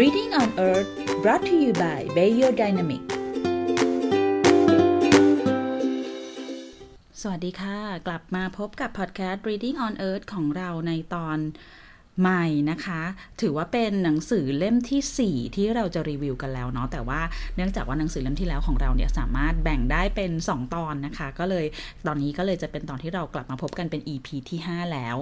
[0.00, 0.90] Reading on Earth
[1.22, 3.02] brought to you by Bayo Dynamic
[7.20, 11.38] สวัสดีค่ะ กลับมาพบกับพอดแคสต์ Reading on Earth ของเราในตอน
[12.20, 13.02] ใหม่นะคะ
[13.40, 17.20] ถือว่าเป็นหนังสือเล่มที่ 4 ที่เราจะรีวิวกันแล้วเนาะแต่ว่า
[17.56, 21.66] เนื่องจากว่าหนังสือเล่มที่แล้วของเราเนี่ยสามารถแบ่งได้เป็น 2 ตอนนะคะ ก็เลย
[22.06, 25.16] ตอนนี้ก็เลยจะเป็นตอนที่เรากลับมาพบกันเป็น EP ที่ 5 แล้ว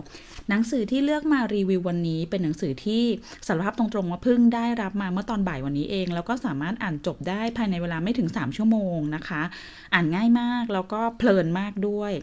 [0.49, 3.03] หนังสือที่เลือกมารีวิววันนี้เป็นหนังสือที่
[3.47, 9.43] สารภาพตรงๆว่าเพิ่งได้รับมาเมื่อตอนบ่ายวันนี้เอง แล้วก็สามารถอ่านจบได้ภายในเวลาไม่ถึง 3 ชั่วโมงนะคะ
[9.95, 12.15] อ่านง่ายมากแล้วก็เพลินมากด้วย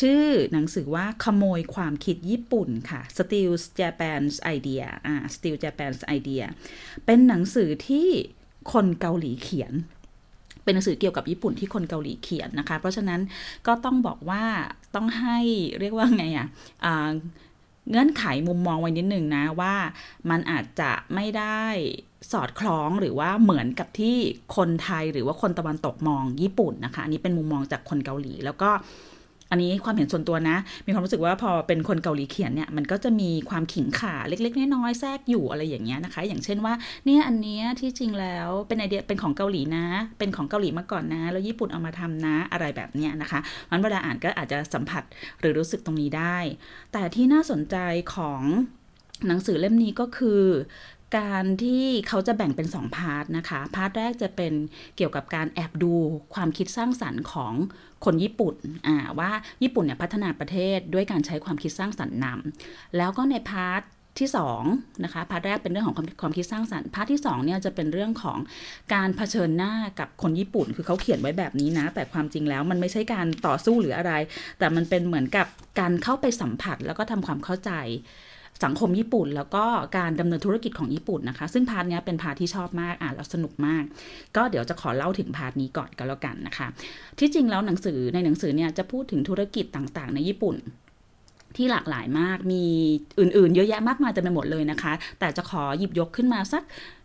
[0.00, 0.22] ชื่อ
[0.52, 6.44] หนังสือว่าขโมยความคิดญี่ปุ่นค่ะ Steal Japan's Idea อ่า Steal Japan's Idea
[7.06, 8.08] เป็นหนังสือที่
[8.72, 9.72] คนเกาหลีเขียน
[10.64, 13.20] เป็นหนังสือเกี่ยวกับญี่ปุ่นที่คนเกาหลีเขียนนะคะ เพราะฉะนั้น
[13.66, 14.44] ก็ต้องบอกว่า
[14.94, 15.38] ต้องให้
[15.80, 16.46] เรียกว่าไงอะ่ะ
[17.90, 19.74] เงื่อนไขมุมมองไว้นิดหนึ่งนะว่า
[20.30, 21.64] มันอาจจะไม่ได้
[22.32, 24.16] สอดคล้องหรือว่าเหมือนกับที่
[24.56, 28.70] คนไทยหรือว่าคนตะวันตกมองญี่ปุ่นนะคะอันนี้เป็นมุมมองจากคนเกาหลีแล้วก็
[29.50, 30.56] อันนี้ความเห็นส่วนตัวนะ
[30.86, 36.74] มีความรู้สึกว่าพอเป็นคนเกาหลีเขียนเนี่ยมันก็จะมีความขิงขาเล็กๆน้อยๆแทรกอยู่อะไรอย่างเงี้ยนะคะ อย่างเช่นว่า
[37.06, 39.86] เนี่ยอันเนี้ยที่จริงแล้วเป็นไอเดียเป็นของเกาหลีนะ
[40.18, 43.40] เป็นของเกาหลีมาก่อนนะ แล้วญี่ปุ่นเอามาทำนะอะไรแบบเนี้ยนะคะ
[43.70, 45.02] มันเวลาอ่านก็อาจจะสัมผัส
[45.40, 46.38] หรือรู้สึกตรงนี้ได้
[46.92, 47.76] แต่ที่น่าสนใจ
[48.14, 48.42] ของ
[49.26, 50.42] หนังสือเล่มนี้ก็คือ
[51.18, 54.52] การที่เขาจะแบ่งเป็น 2 part นะคะ part แรกจะเป็น
[54.96, 55.92] เกี่ยวกับการแอบดู
[56.34, 57.52] ความคิดสร้างสรรค์ของ
[58.04, 58.54] คนญี่ปุ่น
[59.18, 59.30] ว่า
[59.62, 63.82] ญี่ปุ่นเนี่ยพัฒนาประเทศด้วยการใช้ความคิดสร้างสรรค์นำแล้วก็ใน part
[64.18, 64.28] ที่
[64.66, 68.38] 2นะคะ part แรกเป็นเรื่องของความคิดสร้างสรรค์ part ที่2เนี่ยจะเป็นเรื่องของ
[68.94, 74.12] การเผชิญหน้ากับคนญี่ปุ่น คือเขาเขียนไว้แบบนี้นะ แต่ความจริงแล้วมันไม่ใช่การต่อสู้หรืออะไร
[74.58, 75.46] แต่มันเป็นเหมือนกับ
[75.80, 77.72] การเข้าไปสัมผัสแล้วก็ทำความเข้าใจ
[78.64, 79.64] สังคมญี่ปุ่น แล้วก็
[79.98, 83.84] การดำเนินธุรกิจของญี่ปุ่นนะคะ ซึ่ง part นี้เป็น part ที่ชอบมากอ่านแล้วสนุกมาก
[84.36, 86.66] ก็เดี๋ยวจะขอเล่าถึง part นี้ก่อนก็แล้วกันนะคะ
[87.18, 90.56] ที่จริงแล้วหนังสือในหนังสือเนี่ยจะพูดถึงธุรกิจต่างๆ ในญี่ปุ่น
[91.56, 92.64] ที่หลากหลายมากมี
[93.20, 96.62] อื่นๆ เยอะแยะมากมายเต็มไปหมดเลยนะคะ แต่จะขอหยิบยกขึ้นมาสัก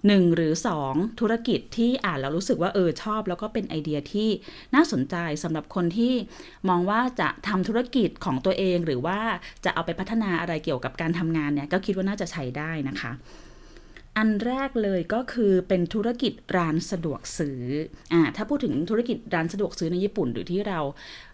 [0.08, 4.30] หนึ่งหรือสองธุรกิจที่อ่านแล้วรู้สึกว่าเออชอบ แล้วก็เป็นไอเดียที่
[4.76, 6.14] น่าสนใจสำหรับคนที่
[6.70, 9.20] มองว่าจะทำธุรกิจของตัวเองหรือว่า
[9.66, 13.12] จะเอาไปพัฒนาอะไรเกี่ยวกับการทำงานเนี่ยก็คิดว่าน่าจะใช้ได้นะคะ
[14.18, 17.62] อันแรกเลยก็คือเป็นธุรกิจร้านสะดวกซื้อ
[18.14, 20.80] อ่าถ้าพูดถึงธุรกิจร้านสะดวกซื้อในญี่ปุ่นหรือที่เรา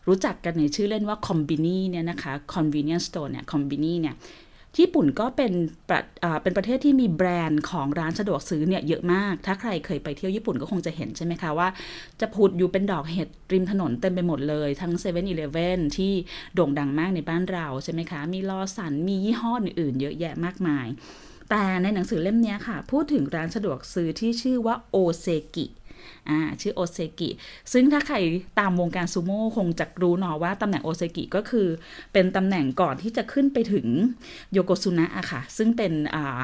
[0.08, 4.16] รู้จักกันในชื่อเล่นว่าคอมบินีเนี่ยนะคะ convenience store เนี่ยคอมบินีเนี่ย
[4.80, 5.54] ญี่ปุ่นก็เป็น
[5.90, 6.02] ประ
[6.44, 11.68] เป็นประเทศที่มีแบรนด์ของร้านสะดวกซื้อเนี่ยเยอะมาก ถ้าใครเคยไปเที่ยวญี่ปุ่นก็คงจะเห็นใช่ไหมคะว่า
[12.22, 16.14] จะผุดอยู่เป็นดอกเห็ดริมถนนเต็มไปหมดเลยทั้ง7 e เ e ่ e อที่
[16.56, 20.88] โด่งดังมากในบ้านเราใช่ไหมคะ มีลอสันมียี่ห้ออื่นๆเยอะแยะมากมาย
[21.52, 25.66] แต่ในหนังสือเล่มนี้ค่ะ พูดถึงร้านสะดวกซื้อที่ชื่อว่าโอเซกิ
[26.30, 27.30] อ่าชื่อโอเซกิ
[27.74, 28.18] ซึ่งถ้าใคร
[28.60, 31.68] ตามวงการซูโม่คงจะรู้เนาะว่าตำแหน่งโอเซกิก็คือ
[32.14, 33.88] เป็นตำแหน่งก่อนที่จะขึ้นไปถึง
[34.54, 36.42] โยโกซุนะอะค่ะ ซึ่งเป็นอ่า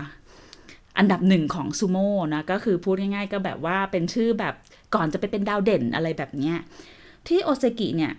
[0.97, 4.53] อันดับหนึ่งของซูโม่นะ ก็คือพูดง่ายๆ ก็แบบว่าเป็นชื่อแบบ
[4.95, 6.57] ก่อนจะไปเป็นดาวเด่นอะไรแบบเนี้ย
[7.27, 8.13] ที่โอเซกิเนี่ย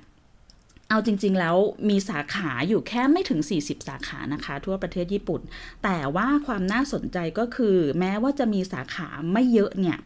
[0.90, 1.56] เอาจริง ๆ แล้ว
[1.88, 5.40] มีสาขาอยู่แค่ไม่ถึง 40 สาขานะคะ ทั่วประเทศญี่ปุ่น
[5.84, 9.98] แต่ว่าความน่าสนใจก็คือ แม้ว่าจะมีสาขาไม่เยอะเนี่ย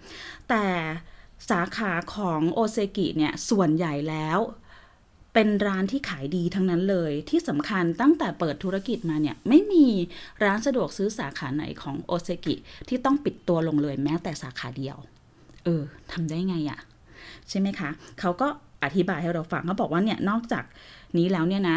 [0.48, 0.66] แต่
[1.50, 4.38] สาขาของโอเซกิเนี่ยส่วนใหญ่แล้ว
[5.34, 9.86] เป็นร้านที่ขายดีทั้งนั้นเลย ที่สำคัญตั้งแต่เปิดธุรกิจมาเนี่ย ไม่มี
[10.44, 12.54] ร้านสะดวกซื้อสาขาไหนของโอเซกิ
[12.88, 14.96] ที่ต้องปิดตัวลงเลยแม้แต่สาขาเดียว
[15.64, 15.82] เออ
[16.12, 16.80] ทำได้ไงอะ
[17.48, 18.48] ใช่ไหมคะ เขาก็
[18.84, 20.64] อธิบายให้เราฟังเขาบอกว่าเนี่ยนอกจาก
[21.18, 21.76] นี้แล้วเนี่ยนะ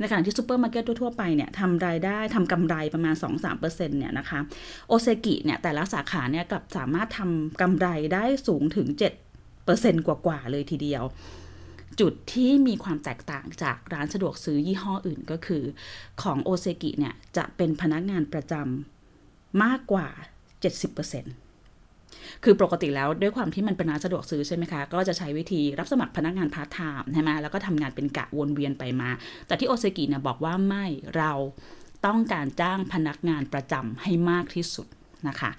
[0.00, 3.14] ในขณะที่ซูเปอร์มาร์เก็ตทั่วไปเนี่ยทำรายได้ทำกำไรประมาณ
[3.56, 4.38] 2-3%เนี่ยนะคะ
[4.88, 8.88] โอเซกิเนี่ยแต่ละสาขาเนี่ยกลับสามารถทำกำไรได้สูงถึง
[9.46, 11.02] 7%กว่าๆเลยทีเดียว
[12.00, 15.62] จุดที่มีความแตกต่างจากร้านสะดวกซื้อยี่ห้ออื่นก็คือ
[16.22, 20.08] ของโอเซกิเนี่ยจะเป็นพนักงานประจำมากกว่า
[20.82, 21.45] 70%
[22.44, 29.10] คือปกติแล้วด้วยความที่มันเป็นร้านสะดวกซื้อใช่ไหมคะ ก็จะใช้วิธีรับสมัครพนักงานพาร์ทไทม์ใช่ไหมแล้วก็ทำงานเป็นกะวนเวียนไปมา
[29.46, 30.84] แต่ที่โอเซกิเนี่ยบอกว่าไม่
[31.16, 31.32] เรา
[32.06, 34.86] ต้องการจ้างพนักงานประจำให้มากที่สุด
[35.28, 35.50] นะคะ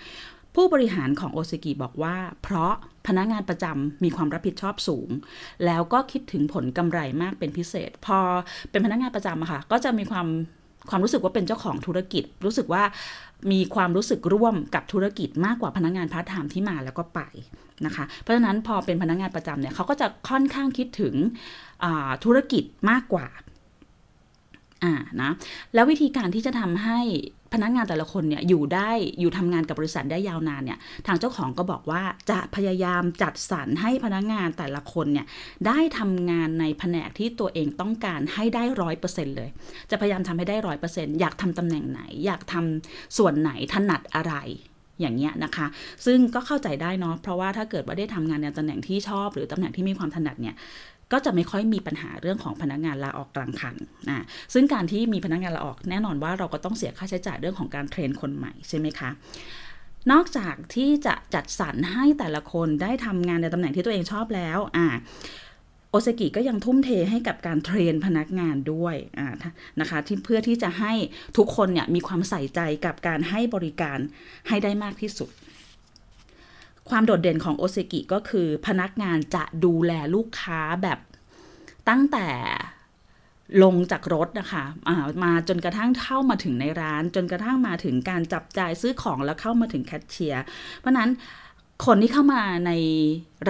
[0.55, 2.73] ผู้บริหารของโอเซกิบอกว่า เพราะ
[3.07, 5.09] พนักงานประจำมีความรับผิดชอบสูง
[5.65, 8.19] แล้วก็คิดถึงผลกำไรมากเป็นพิเศษ พอ
[8.69, 10.27] เป็นพนักงานประจำอะค่ะก็จะมีความ
[10.89, 12.83] ความรู้สึกว่าเป็นเจ้าของธุรกิจ รู้สึกว่า
[13.51, 17.21] มีความรู้สึกร่วมกับธุรกิจมากกว่าพนักงานพาร์ทไทม์ที่มาแล้วก็ไป
[17.85, 21.15] นะคะ เพราะฉะนั้นพอเป็นพนักงานประจำเนี่ยเขาก็จะค่อนข้างคิดถึง
[22.25, 23.27] ธุรกิจมากกว่า
[24.83, 25.31] อ่านะ
[25.73, 26.99] แล้ววิธีการที่จะทำให้
[27.53, 35.25] พนักงานแต่ละคนเนี่ยอยู่ได้อยู่ทำงานกับบริษัทได้ยาวนานเนี่ยทางเจ้าของก็บอกว่าจะพยายามจัดสรรให้พนักงานแต่ละคนเนี่ย
[35.67, 39.49] ได้ทำงานในแผนกที่ตัวเองต้องการให้ได้ร้อยเปอร์เซ็นเลย
[39.89, 44.35] จะพยายามทำให้ได้ร้อยเปอร์เซ็นอยากทำตำแหน่งไหน อยากทำส่วนไหนถนัดอะไร
[45.01, 45.67] อย่างเงี้ยนะคะ
[46.05, 50.55] ซึ่งก็เข้าใจได้เนาะเพราะว่าถ้าเกิดว่าได้ทำงานในตำแหน่งที่ชอบ หรือตำแหน่งที่มีความถนัดเนี่ย
[51.11, 53.75] ก็จะไม่ค่อยมีปัญหาเรื่องของพนักงานลาออกกลางคัน
[54.09, 59.09] นะซึ่งการที่มีพนักงานลาออกแน่นอนว่าเราก็ต้องเสียค่าใช้จ่ายเรื่องของการ train คนใหม่ใช่ไหมคะ
[60.11, 64.87] นอกจากที่จะจัดสรรให้แต่ละคนได้ทำงานในตำแหน่งที่ตัวเองชอบแล้วอ่า
[65.91, 68.95] โอเซกิก็ยังทุ่มเทให้กับการ train พนักงานด้วย
[69.79, 70.93] นะคะที่เพื่อที่จะให้
[71.37, 73.99] ทุกคนเนี่ยมีความใส่ใจกับการให้บริการ
[74.47, 75.29] ให้ได้มากที่สุด
[76.89, 80.99] ความโดดเด่นของโอเซกิก็คือพนักงานจะดูแลลูกค้าแบบ
[81.89, 82.27] ตั้งแต่
[83.63, 90.43] ลงจากรถนะคะมาจนกระทั่งเข้ามาถึงในร้าน จนกระทั่งมาถึงการจับจ่ายซื้อของแล้วเข้ามาถึงแคชเชียร์
[90.79, 91.09] เพราะนั้น
[91.85, 92.71] คนที่เข้ามาใน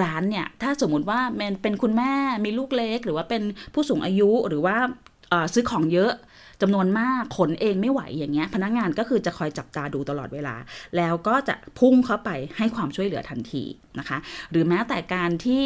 [0.02, 1.20] ร้านเนี่ย ถ้าสมมุติว่า
[1.62, 2.12] เป็นคุณแม่
[2.44, 3.42] มีลูกเล็ก หรือว่าเป็น
[3.74, 4.76] ผู้สูงอายุหรือว่า
[5.54, 6.12] ซื้อของเยอะ
[6.62, 10.54] จำนวนมากขนเองไม่ไหวอย่างเงี้ยพนักงานก็คือจะคอยจับตาดูตลอดเวลา
[10.96, 13.64] แล้วก็จะพุ่งเข้าไปให้ความช่วยเหลือทันที
[13.98, 14.18] นะคะ
[14.50, 15.64] หรือแม้แต่การที่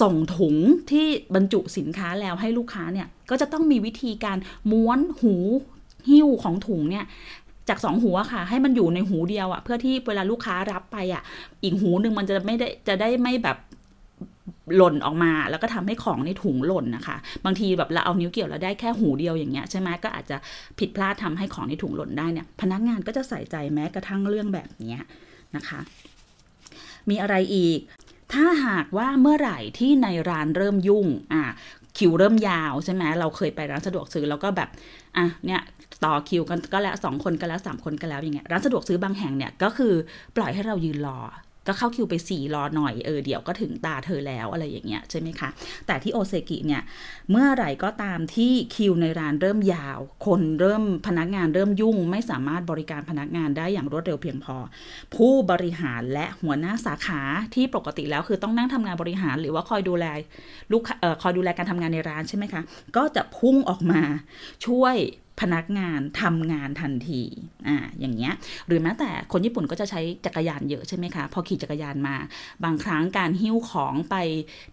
[0.00, 0.56] ส่งถุง
[0.90, 4.38] ที่บรรจุสินค้าแล้วให้ลูกค้าเนี่ยก็จะต้องมีวิธีการ
[4.70, 5.34] ม้วนหู
[6.08, 7.06] หิ้วของถุงเนี่ย
[7.68, 11.22] จากสองหัวค่ะ ให้มันอยู่ในหูเดียวอะเพื่อที่เวลาลูกค้ารับไปอะ
[11.62, 13.56] อีกหูหนึ่งมันจะไม่ได้จะได้ไม่แบบ
[14.76, 20.36] หล่นออกมาแล้วก็ทำให้ของในถุงหล่นนะคะ บางทีแบบเราเอานิ้วเกี่ยวแล้วได้แค่หูเดียวอย่างเงี้ยใช่ไหมก็อาจจะ
[20.78, 24.96] ผิดพลาดทำให้ของในถุงหล่นได้เนี่ยพนักงานก็จะใส่ใจแม้กระทั่งเรื่องแบบนี้
[25.56, 25.80] นะคะ
[27.10, 27.78] มีอะไรอีก
[28.32, 31.42] ถ้าหากว่าเมื่อไหร่ที่ในร้านเริ่มยุ่งอะ
[31.98, 34.68] คิวเริ่มยาวใช่ไหมเราเคยไปร้านสะดวกซื้อแล้วก็แบบ
[35.16, 35.60] อะเนี่ย
[36.04, 39.92] ต่อคิวกันก็แล้วสองคนก็แล้วสามคนก็แล้วอย่างเงี้ยร้านสะดวกซื้อบางแห่งเนี่ยก็คือ
[40.36, 41.18] ปล่อยให้เรายืนรอ
[41.70, 45.48] ก็เข้าคิวไปสี่รอหน่อยเออเดี๋ยวก็ถึงตาเธอแล้วอะไรอย่างเงี้ยใช่ไหมคะ
[45.86, 46.82] แต่ที่โอเซกิเนี่ย
[47.30, 54.56] เมื่อไหร่ก็ตามที่คิวในร้านเริ่มยาว คนเริ่มพนักงานเริ่มยุ่ง ไม่สามารถบริการพนักงานได้อย่างรวดเร็วเพียงพอ
[55.14, 57.20] ผู้บริหารและหัวหน้าสาขา
[57.54, 60.06] ที่ปกติแล้วคือต้องนั่งทำงานบริหารหรือว่าคอยดูแล
[60.72, 62.62] ลูกเอ่อคอยดูแลการทำงานในร้านใช่ไหมคะ
[62.96, 64.00] ก็จะพุ่งออกมา
[64.66, 64.96] ช่วย
[65.40, 67.22] พนักงานทำงานทันที
[67.68, 68.32] อ่าอย่างเงี้ย
[68.66, 72.16] หรือแม้แต่คนญี่ปุ่นก็จะใช้จักรยานเยอะใช่ไหมคะพอขี่จักรยานมา
[72.64, 74.16] บางครั้งการหิ้วของไป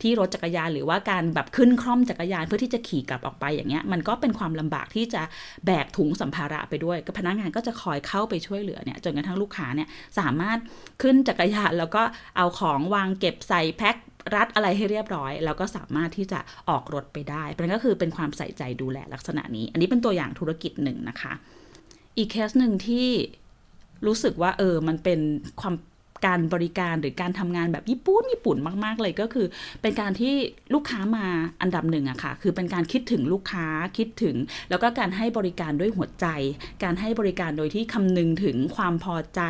[0.02, 5.22] ที่รถจักรยาน หรือว่าการแบบขึ้นคล่อมจักรยานเพื่อที่จะขี่กลับออกไปอย่างเงี้ยมันก็เป็นความลำบากที่จะ
[5.66, 9.88] แบกถุงสัมภาระไปด้วยก็พนักงานก็จะคอยเข้าไปช่วยเหลือเนี่ยจนกระทั่งลูกค้าเนี่ย
[10.20, 10.60] สามารถ
[11.02, 12.04] ขึ้นจักรยานแล้วก็
[12.38, 13.96] เอาของวางเก็บใส่แพ็ค
[14.36, 16.40] รัดอะไรให้เรียบร้อย แล้วก็สามารถที่จะ
[16.70, 21.34] ออกรถไปได้เป็นก็คือเป็นความใส่ใจดูแลลักษณะนี้ อันนี้เป็นตัวอย่างธุรกิจหนึ่งนะคะ
[22.18, 23.10] อีกเคสหนึ่งที่
[24.08, 25.20] รู้สึกว่าเออมันเป็น
[25.62, 25.76] ความ
[26.26, 29.48] การบริการหรือการทำงานแบบญี่ปุ่นญี่ปุ่นมาก ๆ เลยก็คือ
[29.82, 30.34] เป็นการที่
[30.74, 31.26] ลูกค้ามา
[31.62, 33.68] อันดับหนึ่งอะค่ะ คือเป็นการคิดถึงลูกค้า
[33.98, 34.36] คิดถึง
[34.70, 36.28] แล้วก็การให้บริการด้วยหัวใจ
[36.84, 39.42] การให้บริการโดยที่คำนึงถึงความพอใจ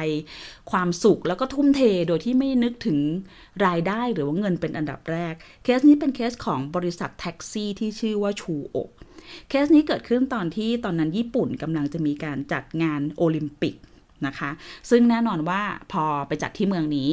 [0.72, 3.00] ความสุขแล้วก็ทุ่มเทโดยที่ไม่นึกถึง
[3.66, 5.34] รายได้หรือว่าเงินเป็นอันดับแรก
[5.64, 8.78] เคสนี้เป็นเคสของบริษัทแท็กซี่ที่ชื่อว่าชูโอ
[9.50, 13.76] เคสนี้เกิดขึ้นตอนที่ตอนนั้นญี่ปุ่นกำลังจะมีการจัดงานโอลิมปิก
[14.26, 14.50] นะคะ
[14.90, 17.10] ซึ่งแน่นอนว่าพอไปจัดที่เมืองนี้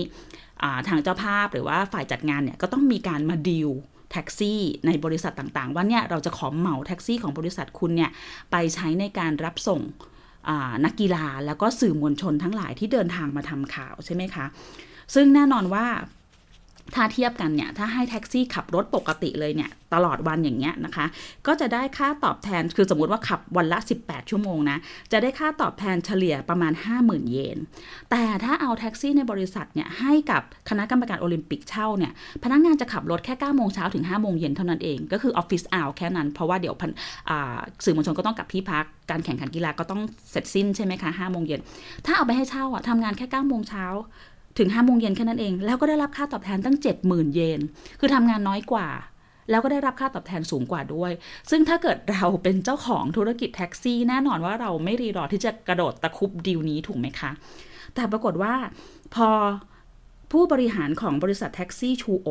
[0.89, 3.71] ทางเจ้าภาพหรือว่าฝ่ายจัดงานเนี่ยก็ต้องมีการมาดีล
[4.13, 8.11] แท็กซี่ในบริษัทต่างๆ ว่าเนี่ยเราจะขอเหมาแท็กซี่ของบริษัทคุณเนี่ย
[8.51, 9.81] ไปใช้ในการรับส่ง
[10.85, 14.47] นักกีฬาแล้วก็สื่อมวลชนทั้งหลายที่เดินทางมาทำข่าวใช่ไหมคะ
[15.15, 15.87] ซึ่งแน่นอนว่า
[16.95, 21.07] ถ้าเทียบกันเนี่ย ถ้าให้แท็กซี่ขับรถปกติเลยเนี่ย ตลอดวันอย่างเงี้ยนะคะ
[21.47, 24.79] ก็จะได้ค่าตอบแทนคือสมมุติว่าขับวันละ 18 ชั่วโมงนะ
[25.13, 26.73] จะได้ค่าตอบแทนเฉลี่ยประมาณ
[27.03, 27.59] 50,000 เยน
[28.11, 32.13] แต่ถ้าเอาแท็กซี่ในบริษัทเนี่ย ให้กับคณะกรรมการโอลิมปิกเช่าเนี่ย
[32.45, 36.75] พนักงงานจะขับรถแค่9โมงเช้าถึง5โมงเย็นเท่านั้นเอง ก็คือออฟฟิศอาวแค่นั้น เพราะว่าเดี๋ยว
[37.85, 40.01] สื่อมวลชนก็ต้องกลับที่พักการแข่งขันกีฬาก็ต้อง
[40.31, 41.61] เสร็จสิ้นใช่ไหมคะ5โมงเย็น
[42.07, 43.87] ถ้าเอาไปให้เช่าอะทำงานแค่9โมงเช้า
[44.59, 47.61] ถึงห้าโมงเย็นแค่นั้นเอง แล้วก็ได้รับค่าตอบแทนตั้งเจ็ดหมื่นเยน
[48.01, 48.89] คือทำงานน้อยกว่า
[49.51, 51.13] แล้วก็ได้รับค่าตอบแทนสูงกว่าด้วย
[51.51, 57.31] ซึ่งถ้าเกิดเราเป็นเจ้าของธุรกิจแท็กซี่ แน่นอนว่าเราไม่รีรอที่จะกระโดดตะคุบดีลนี้ถูกไหมคะ
[57.95, 58.55] แต่ปรากฏว่า
[59.15, 59.29] พอ
[60.33, 62.29] ผู้บริหารของบริษัทแท็กซี่ชูโอ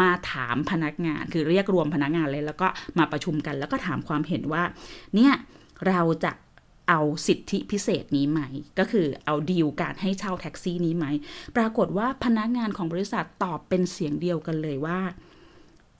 [0.00, 4.62] มาถามพนักงานคือเรียกรวมพนักงานเลย แล้วก็มาประชุมกัน แล้วก็ถามความเห็นว่า
[5.14, 5.32] เนี่ย
[5.88, 6.32] เราจะ
[6.88, 8.40] เอาสิทธิพิเศษนี้ไหม
[8.78, 11.06] ก็คือเอาดีลการให้เช่าแท็กซี่นี้ไหม
[11.56, 15.00] ปรากฏว่าพนักงานของบริษัทตอบเป็นเสียงเดียวกันเลยว่า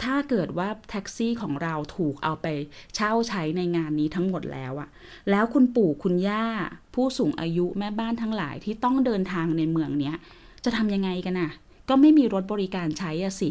[0.03, 2.47] ถ้าเกิดว่าแท็กซี่ของเราถูกเอาไป
[2.95, 4.89] เช่าใช้ในงานนี้ทั้งหมดแล้วอะ
[5.31, 6.45] แล้วคุณปู่คุณย่า
[6.95, 10.17] ผู้สูงอายุแม่บ้านทั้งหลายที่ต้องเดินทางในเมืองเนี้ย
[10.65, 11.51] จะทำยังไงกันน่ะ
[11.89, 13.51] ก็ไม่มีรถบริการใช้อะสิ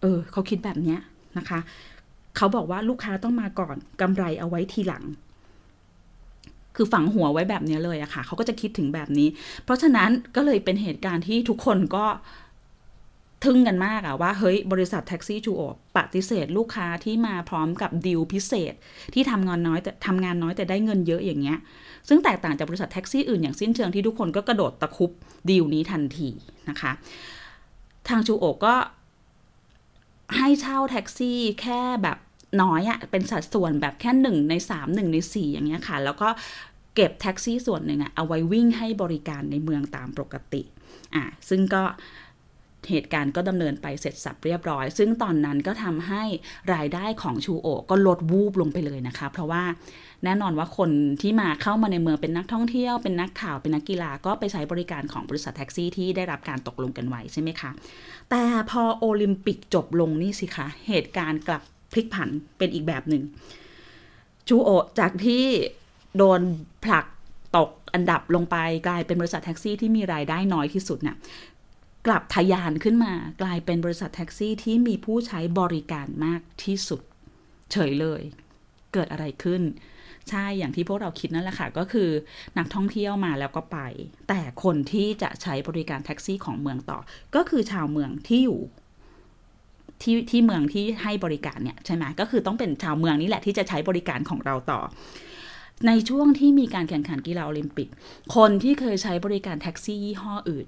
[0.00, 0.98] เออ เขาคิดแบบเนี้ย
[1.38, 1.60] นะคะ
[2.36, 5.04] เขาบอกว่าลูกค้าต้องมาก่อนกำไรเอาไว้ทีหลัง
[6.76, 9.28] คือฝังหัวไว้แบบนี้เลยอะค่ะ เขาก็จะคิดถึงแบบนี้
[9.64, 12.06] เพราะฉะนั้นก็เลยเป็นเหตุการณ์ที่ทุกคนก็
[13.44, 15.62] ทึ่งกันมากอะว่า เฮ้ย บริษัทแท็กซี่จูโอ
[15.96, 18.74] ปฏิเสธลูกค้าที่มาพร้อมกับดีลพิเศษ
[19.14, 21.58] ที่ทำงานน้อยแต่ทำงานน้อยแต่ได้เงินเยอะอย่างเงี้ย
[22.08, 25.10] ซึ่งแตกต่างจากบริษัทแท็กซี่อื่นอย่างสิ้นเชิงที่ทุกคนก็กระโดดตะคุบ
[25.48, 26.28] ดีลนี้ทันที
[26.68, 26.92] นะคะ
[28.08, 28.74] ทางจูโอก็
[30.36, 32.18] ให้เช่าแท็กซี่แค่แบบ
[32.62, 36.28] น้อยอะเป็นสัดส่วนแบบแค่หนึ่งในสามหนึ่งในสี่อย่างเงี้ยค่ะ แล้วก็
[36.94, 40.62] เก็บแท็กซี่ส่วนหนึ่งอะเอาไว้วิ่งให้บริการในเมืองตามปกติ
[41.14, 41.82] อะซึ่งก็
[42.90, 46.22] เหตุการณ์ก็ดำเนินไปเสร็จสับเรียบร้อย ซึ่งตอนนั้นก็ทำให้
[46.74, 49.62] รายได้ของชูโอก็ลดวูบลงไปเลยนะคะ เพราะว่า
[50.24, 50.90] แน่นอนว่าคน
[51.22, 57.70] ที่มาเข้ามาในเมืองเป็นนักท่องเที่ยว เป็นนักข่าวเป็นนักกีฬาก็ไปใช้บริการของบริษัทแท็กซี่ที่ได้รับการตกลงกันไว้ใช่ไหมคะ
[58.30, 61.62] แต่พอโอลิมปิกจบลงนี่สิคะ เหตุการณ์กลับ
[61.98, 63.22] ลิกผันเป็นอีกแบบหนึ่ง
[64.48, 65.44] ชูโอจากที่
[66.16, 66.40] โดน
[66.84, 67.06] ผลัก
[67.56, 68.56] ตกอันดับลงไป
[68.88, 71.16] กลายเป็นบริษัทแท็กซี่ที่มีรายได้น้อยที่สุดเนี่ย
[72.06, 73.12] กลับทะยานขึ้นมา
[73.42, 77.00] กลายเป็นบริษัทแท็กซี่ที่มีผู้ใช้บริการมากที่สุด
[77.72, 78.22] เฉยเลย
[78.92, 79.62] เกิดอะไรขึ้น
[80.30, 82.10] ใช่อย่างที่พวกเราคิดนั่นแหละค่ะ ก็คือ
[82.58, 83.78] นักท่องเที่ยวมาแล้วก็ไป
[84.28, 86.98] แต่คนที่จะใช้บริการแท็กซี่ของเมืองต่อ
[87.34, 88.60] ก็คือชาวเมืองที่อยู่
[90.02, 94.80] ที่ที่เมืองที่ให้บริการเนี่ยใช่ไหมก็คือต้องเป็นชาวเมืองนี่แหละที่จะใช้บริการของเราต่อ
[95.86, 97.88] ในช่วงที่มีการแข่งขันกีฬาโอลิมปิก
[98.34, 100.66] คนที่เคยใช้บริการแท็กซี่ยี่ห้ออื่น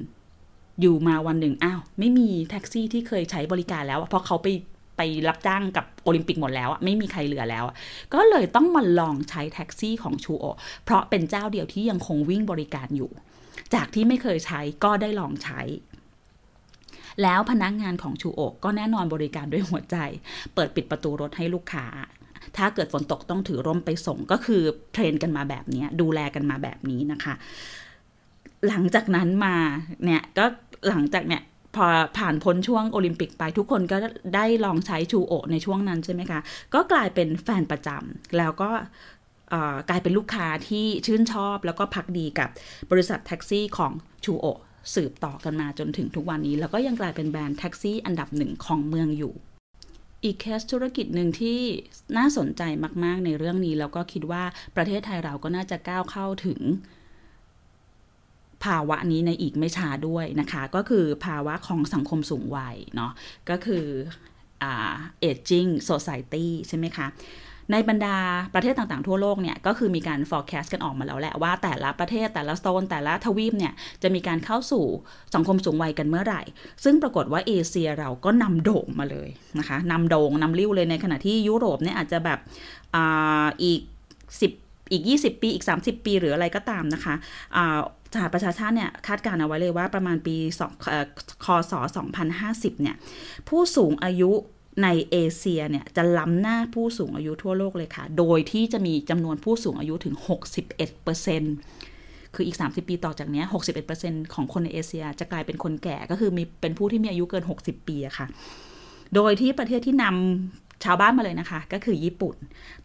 [0.80, 4.48] อยู่มาวันหนึ่งอ้าวไม่มีแท็กซี่ที่เคยใช้บริการแล้วเพราะเขาไป
[4.96, 7.64] ไปรับจ้างกับโอลิมปิกหมดแล้วไม่มีใครเหลือแล้ว
[8.14, 10.44] ก็เลยต้องมาลองใช้แท็กซี่ของชูโอ
[10.84, 13.10] เพราะเป็นเจ้าเดียวที่ยังคงวิ่งบริการอยู่
[13.74, 15.60] จากที่ไม่เคยใช้ก็ได้ลองใช้
[17.22, 19.96] แล้วพนักงานของชูโอก็แน่นอนบริการด้วยหัวใจ
[20.54, 21.86] เปิดปิดประตูรถให้ลูกค้า
[22.56, 27.34] ถ้าเกิดฝนตกต้องถือร่มไปส่งก็คือเทรนกันมาแบบนี้ดูแลกันมาแบบนี้นะคะ
[28.68, 29.56] หลังจากนั้นมา
[30.04, 30.44] เนี่ยก็
[30.88, 31.42] หลังจากเนี่ย
[31.76, 31.86] พอ
[32.18, 33.96] ผ่านพ้นช่วงโอลิมปิกไปทุกคนก็
[34.34, 36.40] ได้ลองใช้ชูโอในช่วงนั้นใช่ไหมคะ
[36.74, 38.70] ก็กลายเป็นแฟนประจำแล้วก็
[39.88, 42.48] กลายเป็นลูกค้าที่ชื่นชอบแล้วก็พักดีกับ
[42.90, 43.92] บริษัทแท็กซี่ของ
[44.24, 44.46] ชูโอ
[44.94, 49.34] สืบต่อกันมาจนถึงทุกวันนี้ แล้วก็ยังกลายเป็นแบรนด์แท็กซี่อันดับหนึ่งของเมืองอยู่
[50.24, 51.60] อีกเคสธุรกิจหนึ่งที่
[52.16, 52.62] น่าสนใจ
[53.04, 54.44] มาก ๆ ในเรื่องนี้ แล้วก็คิดว่า
[54.76, 56.60] ประเทศไทยเราก็น่าจะก้าวเข้าถึง
[58.64, 63.12] ภาวะนี้ในอีกไม่ช้าด้วยนะคะ ก็คือภาวะของสังคมสูงวัยเนาะ
[63.50, 63.84] ก็คือ
[64.60, 67.06] เอจจิ้งโซซายตี้ใช่ไหมคะ
[67.72, 68.16] ในบรรดา
[68.54, 73.72] ประเทศต่างๆ ทั่วโลกเนี่ยก็คือมีการ forecast กันออกมาแล้วแหละว่าแต่ละประเทศแต่ละโซนแต่ละทวีปเนี่ย
[74.02, 74.84] จะมีการเข้าสู่
[75.34, 76.42] สังคมสูงวัยกันเมื่อไหร่
[76.84, 82.38] ซึ่งปรากฏว่าเอเชียเราก็นำโด่งมาเลยนะคะนำโด่งนำริ้วเลยในขณะที่ยุโรปเนี่ยอาจจะแบบ
[82.94, 82.98] อ
[83.62, 83.80] อีก
[84.36, 87.14] 10 อีก 20 ปี อีก 30 ปีหรืออะไรก็ตามนะคะ
[88.14, 90.36] สหประชาชาติเนี่ยคาดการเอาไว้เลยว่าประมาณปี
[90.74, 91.72] 2คศ
[92.28, 92.96] 2050 เนี่ย
[93.48, 94.32] ผู้สูงอายุ
[94.82, 100.14] ในเอเชียเนี่ยจะล้ำหน้าผู้สูงอายุทั่วโลกเลยค่ะ โดยที่จะมีจำนวนผู้สูงอายุถึง
[101.04, 103.42] 61%คืออีก 30 ปีต่อจากนี้
[103.88, 108.26] 61%ของคนในเอเชียจะกลายเป็นคนแก่ก็คือมีเป็นผู้ที่มีอายุเกิน 60 ปีอะค่ะ
[109.14, 112.36] โดยที่ประเทศที่นำชาวบ้านมาเลยนะคะ ก็คือญี่ปุ่น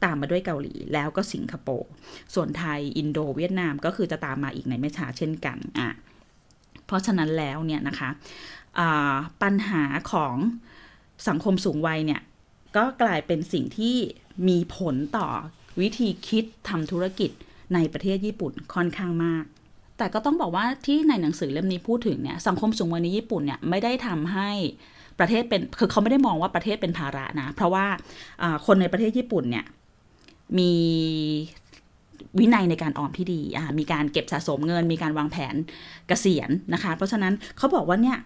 [0.03, 1.89] ตามมาด้วยเกาหลีแล้วก็สิงคโปร์
[2.33, 5.89] ส่วนไทย อินโดเวียดนามก็คือจะตามมาอีกในไม่ช้าเช่นกันอะ
[6.85, 10.35] เพราะฉะนั้นแล้วเนี่ยนะคะะปัญหาของ
[11.27, 12.21] สังคมสูงวัยเนี่ย
[12.75, 13.95] ก็กลายเป็นสิ่งที่
[14.47, 15.27] มีผลต่อ
[15.81, 17.31] วิธีคิดทำธุรกิจ
[17.73, 19.43] ในประเทศญี่ปุ่นค่อนข้างมาก
[19.97, 24.49] แต่ก็ต้องบอกว่าที่ในหนังสือเล่มนี้พูดถึงเนี่ยสังคมสูงวัยในญี่ปุ่นเนี่ยไม่ได้ทำให้
[25.19, 27.85] ประเทศเป็นคือเขาไม่ได้มองว่าประเทศเป็นภาระนะ เพราะว่า
[28.65, 29.65] คนในประเทศญี่ปุ่นเนี่ย
[30.57, 30.71] มี
[32.39, 33.41] วินัยในการออมที่ดี
[33.79, 35.55] มีการเก็บสะสมเงิน มีการวางแผน
[36.07, 38.17] เกษียณนะคะ เพราะฉะนั้นเขาบอกว่าเนี่ย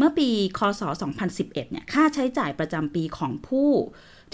[0.00, 0.28] เมื่อปี
[0.58, 0.82] คศ
[1.26, 3.70] 2011 เนี่ย ค่าใช้จ่ายประจำปีของผู้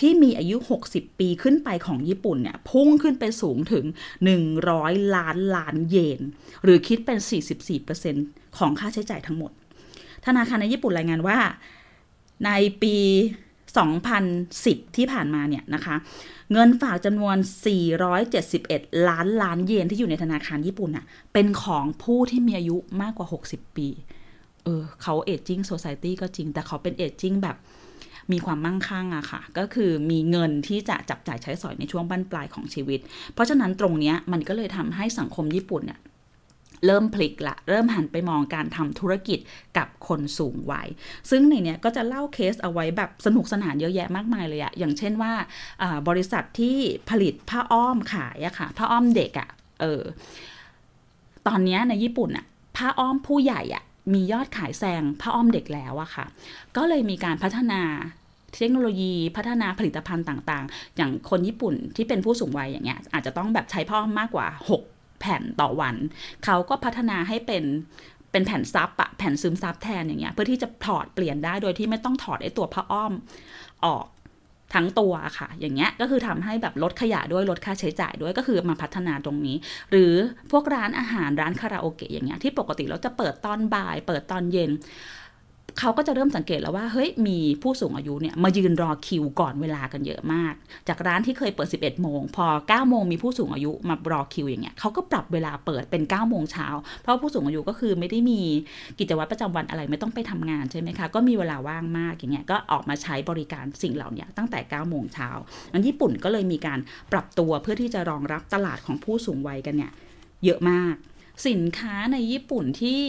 [0.00, 0.56] ที่มีอายุ
[0.88, 3.84] 60 ปีขึ้นไปของญี่ปุ่นเนี่ย พุ่งขึ้นไปสูงถึง
[4.50, 6.20] 100 ล้านล้านเยน
[6.64, 7.18] หรือคิดเป็น
[7.88, 9.52] 44%ของค่าใช้จ่ายทั้งหมด
[10.26, 11.38] ธนาคารในญี่ปุ่นรายงานว่า
[12.46, 12.50] ใน
[12.82, 12.96] ปี
[13.76, 15.96] 2010 ที่ผ่านมาเนี่ยนะคะ
[16.52, 17.36] เงินฝากจำนวน
[18.22, 23.88] 471 ล้านล้านเยนที่อยู่ในธนาคารญี่ปุ่นอะเป็นของผู้ที่มีอายุมากกว่า 60 ปี
[24.66, 27.56] เออเขาเอจจิ้งโซซายตี้ก็จริง แต่เขาเป็นเอจจิ้งแบบ
[28.32, 33.00] มีความมั่งคั่งอะค่ะ ก็คือมีเงินที่จะจับจ่ายใช้สอยในช่วงบั้นปลายของชีวิต
[33.34, 36.00] เพราะฉะนั้นตรงเนี้ยมันก็เลยทำให้สังคมญี่ปุ่นเนี่ย
[36.86, 39.38] เริ่มพลิกละเริ่มหันไปมองการทำธุรกิจ
[39.76, 40.88] กับคนสูงวัย
[41.30, 45.32] ซึ่งในเนี้ยก็จะเล่าเคสเอาไว้แบบสนุกสนานเยอะแยะมากมายเลยอะอย่างเช่นว่า
[46.08, 46.76] บริษัทที่
[47.10, 49.48] ผลิตผ้าอ้อมขายอะค่ะผ้าอ้อมเด็กอะ
[49.80, 50.02] เออ
[51.46, 52.44] ตอนนี้ในญี่ปุ่นอะ
[52.76, 56.26] ผ้าอ้อมผู้ใหญ่อะ มียอดขายแซงผ้าอ้อมเด็กแล้วอะค่ะ
[56.76, 57.82] ก็เลยมีการพัฒนา
[58.54, 64.46] เทคโนโลยีพัฒนาผลิตภัณฑ์ต่างๆ อย่างคนญี่ปุ่นที่เป็นผู้สูงวัยอย่างเงี้ยอาจจะต้องแบบใช้ผ้าอ้อมมากกว่า
[64.84, 65.96] 6 แผ่นต่อวัน
[66.44, 67.64] เขาก็พัฒนาให้เป็น
[68.30, 73.12] เป็นแผ่นซับอะแผ่นซึมซับแทนอย่างเงี้ยเพื่อที่จะถอดเปลี่ยนได้โดยที่ไม่ต้องถอดไอ้ตัวผ้าอ้อม
[73.84, 74.04] ออก
[74.74, 79.56] ทั้งตัวค่ะ อย่างเงี้ยก็คือทำให้แบบลดขยะด้วยลดค่าใช้จ่ายด้วยก็คือมาพัฒนาตรงนี้
[79.90, 80.14] หรือ
[80.52, 84.70] พวกร้านอาหารร้านคาราโอเกะอย่างเงี้ยที่ปกติเราจะเปิดตอนบ่าย เปิดตอนเย็น
[85.78, 90.54] เขาก็จะเริ่มสังเกตแล้วว่าเฮ้ยมีผู้สูงอายุเนี่ยมายืนรอคิวก่อนเวลากันเยอะมาก
[90.88, 96.66] จากร้านที่เคยเปิด 11 โมง พอ 9 โมงมีผู้สูงอายุมารอคิวอย่างเงี้ยเขาก็ปรับเวลาเปิดเป็น 9 โมงเช้า
[97.02, 98.40] เพราะผู้สูงอายุก็คือไม่ได้มี
[98.98, 105.28] กิจวัตรประจำวันอะไรไม่ต้องไปทำงานใช่ไหมคะ ก็มีเวลาว่างมากอย่างเงี้ยก็ออกมาใช้บริการสิ่งเหล่านี้ตั้งแต่ 9 โมงเช้า
[105.72, 106.78] อันญี่ปุ่นก็เลยมีการ
[107.12, 109.92] ปรับตัวเพื่อที่จะรองรับตลาดของผู้สูงวัยกันเนี่ย
[110.44, 110.94] เยอะมาก
[111.48, 113.00] สินค้าในญี่ปุ่นที่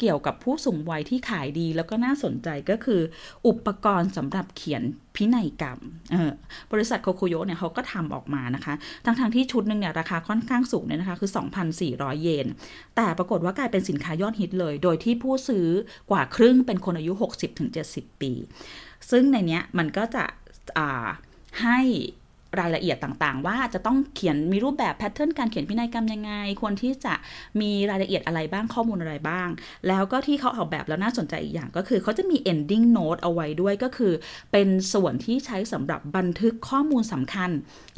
[0.00, 3.00] เกี่ยวกับผู้สูงวัยที่ขายดีแล้วก็น่าสนใจก็คือ
[3.46, 4.82] อุปกรณ์สำหรับเขียน
[5.16, 5.78] พินัยกรรม
[6.72, 8.74] บริษัทโคคุโยเนี่ยเขาก็ทำออกมานะคะ
[9.04, 11.30] ทั้งทางที่ชุดหนึ่งเนี่ยราคาค่อนข้างสูงเนี่ยนะคะคือ
[11.76, 12.46] 2,400 เยน
[12.96, 15.66] แต่ปรากฏว่ากลายเป็นสินค้ายอดฮิตเลย โดยที่ผู้ซื้อ
[16.10, 17.12] กว่าครึ่งเป็นคนอายุ
[17.66, 18.32] 60-70 ปี
[19.10, 20.24] ซึ่งในเนี้ยมันก็จะ
[21.62, 21.80] ให้
[22.60, 27.14] รายละเอียดต่างๆ ว่าจะต้องเขียนมีรูปแบบแพทเทิร์นการเขียนพินัยกรรมยังไง ควรที่จะ
[27.60, 29.48] มีรายละเอียดอะไรบ้างข้อมูลอะไรบ้าง
[29.88, 34.12] แล้วก็ที่เขาออกแบบแล้วน่าสนใจอีกอย่างก็คือเขาจะมี ending note เอาไว้ด้วยก็คือ
[34.52, 37.50] เป็นส่วนที่ใช้สำหรับบันทึกข้อมูลสำคัญ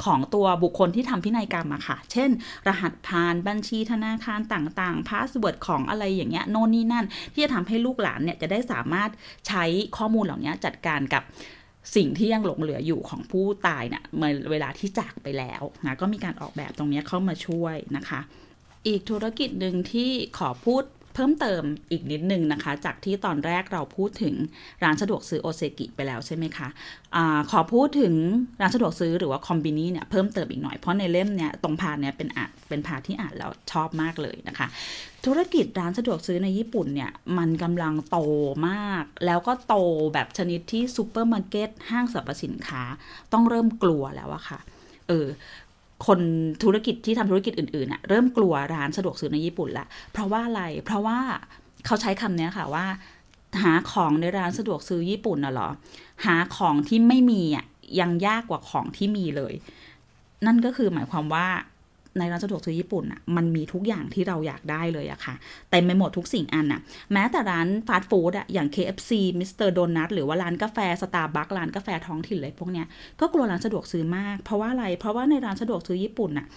[0.03, 2.29] ของตัวบุคคลที่ทำพินัยกรรมอะค่ะ เช่น
[2.67, 9.09] รหัสผ่านบัญชีธนาคารต่างๆ password ของอะไรอย่างเงี้ยโน่นนี่นั่น ที่จะทำให้ลูกหลานเนี่ยจะได้สามารถ
[9.47, 9.63] ใช้
[9.97, 11.23] ข้อมูลเหล่านี้จัดการกับ
[11.95, 18.19] สิ่งที่ยังหลงเหลืออยู่ของผู้ตายเนี่ยเมื่อเวลาที่จากไปแล้วนะก็มีการออกแบบตรงนี้เข้ามาช่วยนะคะ
[18.87, 24.35] อีกธุรกิจหนึ่งที่ขอพูด เพิ่มเติมอีกนิดนึงนะคะ จากที่ตอนแรกเราพูดถึง
[24.83, 26.67] ร้านสะดวกซื้อโอเซกิไปแล้วใช่ไหมคะ
[27.15, 28.13] อะขอพูดถึง
[28.61, 34.67] ร้านสะดวกซื้อหรือว่าคอมบินีเนี่ยเพิ่มเติมอีกหน่อยเพราะในเล่มเนี่ยตรงพาเนี่ยเป็นอ่านเป็นพาที่อ่านแล้วชอบมากเลยนะคะ
[35.25, 38.17] ธุรกิจร้านสะดวกซื้อในญี่ปุ่นเนี่ยมันกำลังโต
[38.69, 39.75] มาก แล้วก็โต
[40.13, 42.83] แบบชนิดที่ซูเปอร์มาร์เก็ตห้างสรรพสินค้า
[43.33, 44.59] ต้องเริ่มกลัวแล้วอะค่ะ
[45.07, 45.27] เออ
[46.07, 46.19] คน
[46.63, 51.19] ธุรกิจที่ทำธุรกิจอื่นๆอะเริ่มกลัวร้านสะดวกซื้อในญี่ปุ่นละ เพราะว่าอะไร เพราะว่า
[51.85, 52.85] เขาใช้คำนี้ค่ะว่า
[53.63, 55.69] หาของในร้านสะดวกซื้อญี่ปุ่นน่ะหรอ
[56.25, 57.65] หาของที่ไม่มีอะ
[57.99, 59.53] ยังยากกว่าของที่มีเลย
[60.45, 61.47] นั่นก็คือหมายความว่า
[62.17, 65.35] ในร้านสะดวกซื้อญี่ปุ่นอะมันมีทุกอย่างที่เราอยากได้เลยอะค่ะ
[65.71, 66.81] เต็มไปหมดทุกสิ่งอันอะ
[67.13, 72.87] แม้แต่ร้านฟาสต์ฟู้ดอะอย่าง KFC มิสเตอร์โดนัทหรือว่าร้านกาแฟสตาร์บัคร้านกาแฟท้องถิ่นเลยพวกเนี้ย
[73.19, 76.47] ก็กลัวร้านสะดวกซื้อมาก เพราะว่าอะไรเพราะว่าในร้านสะดวกซื้อญี่ปุ่นอะ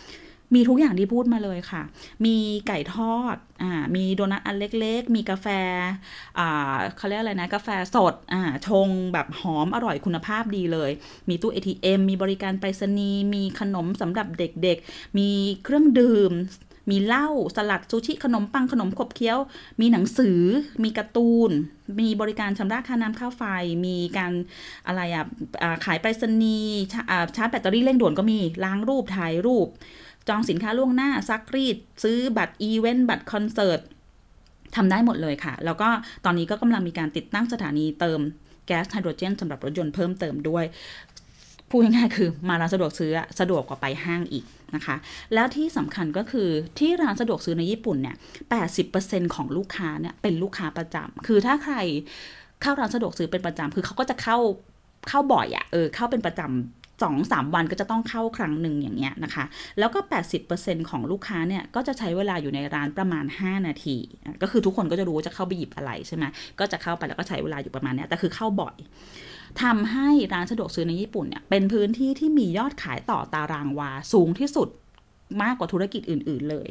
[0.55, 1.83] มีทุกอย่างที่พูดมาเลยค่ะ
[2.25, 2.37] มี
[2.67, 5.47] ไก่ทอดอ่ามีโดนัทอันเล็กๆ มีกาแฟ
[6.39, 10.91] อ่าเขาเรียกอะไรนะ กาแฟสดอ่าชงแบบหอมอร่อยคุณภาพดีเลย
[11.29, 15.29] มีตู้ ATM มีบริการไปรษณีย์มีขนมสำหรับเด็กๆ มี
[15.65, 16.33] เครื่องดื่ม
[16.91, 19.39] มีเหล้าสลัดซูชิขนมปังขนมขบเคี้ยว
[19.81, 20.41] มีหนังสือ
[20.85, 21.51] มีการ์ตูน
[22.01, 23.43] มีบริการชำระค่าน้ำค่าไฟ
[23.87, 24.33] มีการ
[24.87, 25.25] อะไรอะ
[25.85, 26.81] ขายไปรษณีย์
[27.37, 29.69] ชาร์จแบตเตอรี่เร่งด่วนก็มีล้างรูปถ่ายรูป
[30.29, 33.81] จองสินค้าล่วงหน้าซักรีด ซื้อบัตรอีเวนต์บัตรคอนเสิร์ต
[34.77, 35.89] ทำได้หมดเลยค่ะ แล้วก็
[36.25, 38.21] ตอนนี้ก็กำลังมีการติดตั้งสถานีเติม
[38.67, 40.65] แก๊สไฮโดรเจนสำหรับรถยนต์เพิ่มเติมด้วย
[41.69, 44.97] พูดง่ายๆคือมาร้านสะดวกซื้อสะดวกกว่าไปห้างอีกนะคะ
[45.35, 48.17] แล้วที่สำคัญก็คือที่ร้านสะดวกซื้อในญี่ปุ่นเนี่ย
[48.75, 51.77] 80%ของลูกค้าเนี่ยเป็นลูกค้าประจำคือถ้าใคร
[52.63, 54.39] เข้าร้านสะดวกซื้อเป็นประจำคือเขาก็จะเข้า
[55.09, 59.45] เข้าบ่อยอะ่ะ เออ เข้าเป็นประจำ สองสามวันก็จะต้องเข้าครั้งหนึ่งอย่างเงี้ยนะคะ
[59.79, 60.01] แล้วก็
[60.45, 63.97] 80%ของลูกค้าเนี่ย ก็จะใช้เวลาอยู่ในร้านประมาณ 5 นาที
[64.43, 66.25] ก็คือทุกคนก็จะรู้ว่าจะเข้าไปหยิบอะไรใช่ไหม
[66.61, 68.77] ก็จะเข้าไปแล้วก็ใช้เวลาอยู่ประมาณนี้แต่คือเข้าบ่อย
[69.63, 74.69] ทำให้ร้านสะดวกซื้อในญี่ปุ่นเนี่ยเป็นพื้นที่ที่มียอดขายต่อตารางวาสูงที่สุด
[75.43, 76.69] มากกว่าธุรกิจอื่น ๆ เลย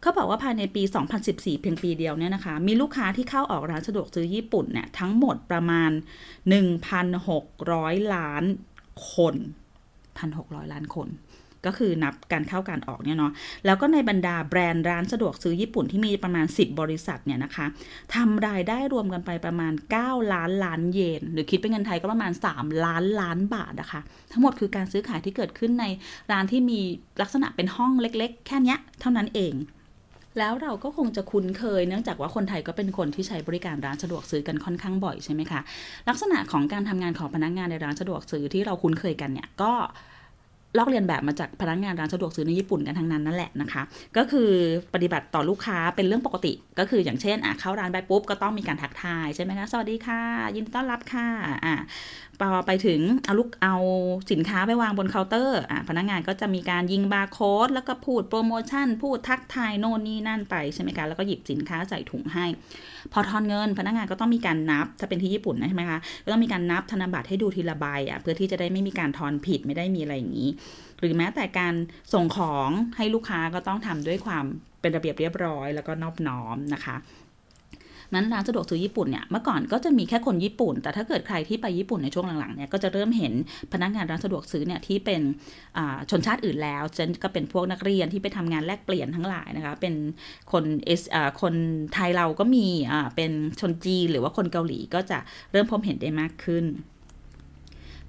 [0.00, 0.82] เขาบอกว่าภายในปี
[1.22, 5.90] 2014 เพียงปีเดียวเนี่ยนะคะ มีลูกค้าที่เข้าออกร้านสะดวกซื้อญี่ปุ่นเนี่ยทั้งหมดประมาณ
[6.62, 8.44] 1,600 ล้าน
[9.12, 9.34] คน
[10.30, 11.10] 1,600 ล้านคน
[11.66, 13.32] ก็คือนับการเข้าการออกเนี่ยเนาะ
[13.66, 17.66] แล้วก็ในบรรดาแบรนด์ร้านสะดวกซื้อญี่ปุ่นที่มีประมาณ 10 บริษัทเนี่ยนะคะ
[18.14, 24.00] ทำรายได้รวมกันไปประมาณ 9 ล้านล้านเยน หรือคิดเป็นเงินไทยก็ประมาณ 3 ล้านล้านบาทนะคะ
[24.32, 25.84] ทั้งหมดคือการซื้อขายที่เกิดขึ้นใน
[26.32, 26.80] ร้านที่มี
[27.20, 29.54] ลักษณะเป็นห้องเล็ก ๆ แค่นี้เท่านั้นเอง
[30.38, 35.60] แล้วเราก็คงจะคุ้นเคยเนื่องจากว่าคนไทยก็เป็นคนที่ใช้บริการร้านสะดวกซื้อกันค่อนข้างบ่อยใช่ไหมคะ
[36.08, 39.72] ลักษณะของการทำงานของพนักงานในร้านสะดวกซื้อที่เราคุ้นเคยกันเนี่ยก็
[40.78, 43.82] ลอกเรียนแบบมาจากพนักงานร้านสะดวกซื้อในญี่ปุ่นกันทั้งนั้นนั่นแหละนะคะ
[44.16, 44.50] ก็คือ
[44.94, 50.22] ปฏิบัติต่อลูกค้าเป็นเรื่องปกติ ก็คืออย่างเช่นอะเข้าร้านไปปุ๊บก็ต้องมีการทักทายใช่ไหมคะสวัสดีค่ะ
[50.54, 51.28] ยินดีต้อนรับค่ะ
[51.64, 51.74] อะ
[52.42, 53.76] พอไปถึงเอาลูกเอา
[54.30, 62.46] สินค้าไปวางบนเคาน์เตอร์อะพนักงานก็จะมีการยิงบาร์โค้ดแล้วก็พูดโปรโมชั่น พูดทักทายโน่นนี่นั่นไปใช่ไหมคะแล้วก็หยิบสินค้าใส่ถุงให้
[63.12, 70.48] พอทอนเงิน พนักงานก็ต้องมีการนับถ้าเป็นที่ญี่ปุ่นนะใช่ไหมคะก็ต้องมีการนับธนบัตรให้ดูทีละใบอะเพื่อที่จะได้ไม่มีการทอนผิดไม่ได้มีอะไรอย่างนี้
[71.00, 71.74] หรือแม้แต่การ
[72.12, 74.44] ส่งของให้ลูกค้าก็ต้องทำด้วยความ
[74.80, 76.96] เป็นระเบียบเรียบร้อย แล้วก็นอบน้อมนะคะ
[78.14, 83.32] นั้นร้านสะดวกซื้อญี่ปุ่นเนี่ยเมื่อก่อนก็จะมีแค่คนญี่ปุ่น แต่ถ้าเกิดใครที่ไปญี่ปุ่นในช่วงหลังๆเนี่ยก็จะเริ่มเห็น
[83.72, 85.20] พนักงานร้านสะดวกซื้อเนี่ยที่เป็น
[86.10, 89.94] ชนชาติอื่นแล้วเช่นก็เป็นพวกนักเรียนที่ไปทำงานแลกเปลี่ยนทั้งหลายนะคะเป็น
[90.52, 91.02] คนเอส
[91.42, 91.54] คน
[91.92, 92.66] ไทยเราก็มี
[93.16, 95.18] เป็นชนจีนหรือว่าคนเกาหลีก็จะ
[95.52, 96.64] เริ่มพบเห็นได้มากขึ้น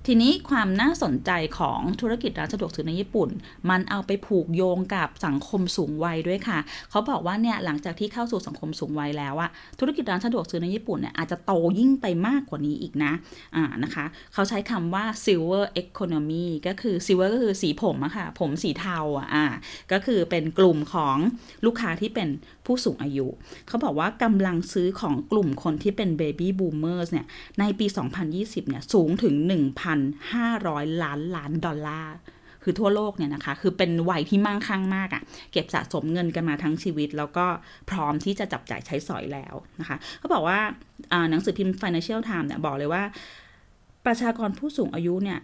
[0.08, 3.30] ทีนี้ความน่าสนใจของธุรกิจร้านสะดวกซื้อในญี่ปุ่น
[3.70, 13.12] มันเอาไปผูกโยงกับสังคมสูงวัยด้วยค่ะ เขาบอกว่าเนี่ยหลังจากที่เข้าสู่สังคมสูงวัยแล้วอะธุรกิจร้านสะดวกซื้อในญี่ปุ่นเนี่ยอาจจะโตยิ่งไปมากกว่านี้อีกนะ
[13.56, 19.46] อ่านะคะ เขาใช้คำว่า silver economy ก็คือ silver ก็คือสีผมอะค่ะ ผมสีเทาอะอ่า
[19.92, 21.18] ก็คือเป็นกลุ่มของ
[21.66, 22.30] ลูกค้าที่เป็น
[22.66, 23.28] ผู้สูงอายุ
[23.68, 27.26] เขาบอกว่ากำลังซื้อของกลุ่มคนที่เป็น baby boomers เนี่ย
[27.60, 27.86] ในปี
[28.28, 29.36] 2020เนี่ยสูงถึง
[29.72, 32.16] 1,000 1,500 ล้านล้านดอลลาร์
[32.64, 37.46] คือทั่วโลกเนี่ยนะคะ คือเป็นวัยที่มั่งคั่งมากอะ่ะ เก็บสะสมเงินกันมาทั้งชีวิต แล้วก็
[37.90, 40.60] พร้อมที่จะจับจ่ายใช้สอยแล้วนะคะเขาบอกว่า
[41.30, 43.04] หนังสือพิมพ์ Financial Times เนี่ยบอกเลยว่า
[44.06, 45.40] ประชากรผู้สูงอายุเนี่ย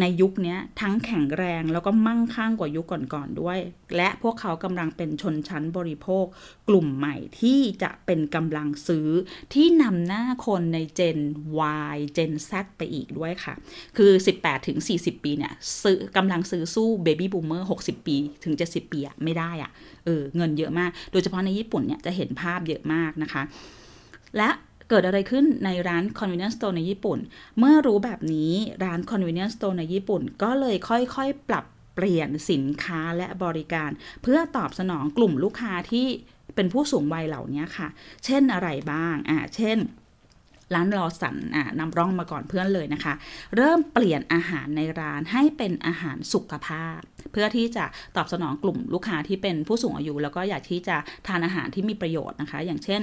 [0.00, 3.58] ในยุคนี้ทั้งแข็งแรงแล้วก็มั่งคั่งกว่ายุคก่อนๆด้วย
[3.96, 6.24] และพวกเขากำลังเป็นชนชั้นบริโภค
[6.68, 9.08] กลุ่มใหม่ที่จะเป็นกำลังซื้อ
[9.54, 11.18] ที่นำหน้าคนในเจน
[11.94, 13.54] Y เจน Z ไปอีกด้วยค่ะ
[13.96, 19.70] คือ 18 ถึง 40 ปีเนี่ยซื้อกำลังซื้อสู้เบบี้บูมเมอร์60 ปีถึง 70 ปีอะไม่ได้อะ
[20.04, 23.42] เออเงินเยอะมาก โดยเฉพาะในญี่ปุ่นเนี่ยจะเห็นภาพเยอะมากนะคะ
[24.36, 24.50] และ
[24.88, 27.18] เกิดอะไรขึ้นในร้าน convenience store ในญี่ปุ่น
[27.58, 28.52] เมื่อรู้แบบนี้
[28.84, 33.90] ร้าน convenience store ในญี่ปุ่น ก็เลยค่อยๆ ปรับเปลี่ยนสินค้าและบริการ
[34.22, 36.06] เพื่อตอบสนองกลุ่มลูกค้าที่
[36.54, 37.88] เป็นผู้สูงวัยเหล่านี้ค่ะ
[38.24, 39.78] เช่นอะไรบ้าง อ่า เช่น
[40.74, 43.14] ร้านรอสันอ่านำร่องมาก่อนเพื่อนเลยนะคะ
[43.56, 46.98] เริ่มเปลี่ยนอาหารในร้านให้เป็นอาหารสุขภาพ
[47.32, 47.84] เพื่อที่จะ
[48.16, 50.96] ตอบสนองกลุ่มลูกค้าที่เป็นผู้สูงอายุ แล้วก็อยากที่จะ
[51.26, 53.00] ทานอาหารที่มีประโยชน์นะคะ อย่างเช่น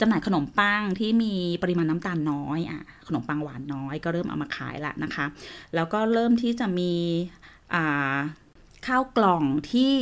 [0.00, 5.26] จำหน่ายขนมปังที่มีปริมาณน้ำตาลน้อยอะขนมปังหวานน้อยก็เริ่มเอามาขายละนะคะ
[5.74, 6.92] แล้วก็เริ่มที่จะมี
[8.86, 9.94] ข้าวกล่องที่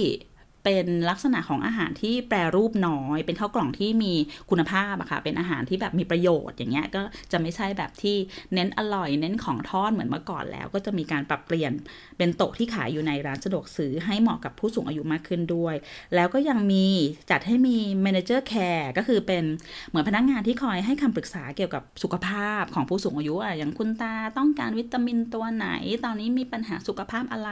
[0.68, 4.12] เป็นลักษณะของอาหารที่แปรรูปน้อย เป็นข้าวกล่องที่มี
[4.50, 7.02] คุณภาพอะค่ะ เป็นอาหารที่แบบมีประโยชน์อย่างเงี้ย ก็
[7.32, 8.16] จะไม่ใช่แบบที่
[8.54, 11.72] เน้นอร่อย เน้นของทอดเหมือนเมื่อก่อนแล้ว ก็จะมีการปรับเปลี่ยน
[12.18, 15.74] เป็นโต๊ะที่ขายอยู่ในร้านสะดวกซื้อให้เหมาะกับผู้สูงอายุมากขึ้นด้วย
[16.14, 16.86] แล้วก็ยังมี
[17.30, 19.44] จัดให้มี manager care ก็คือเป็น
[19.88, 25.68] เหมือนพนักงงานที่คอยให้คำปรึกษาเกี่ยวกับสุขภาพของผู้สูงอายุอะอย่างคุณตาต้องการวิตามินตัวไหน
[26.04, 27.50] ตอนนี้มีปัญหาสุขภาพอะไร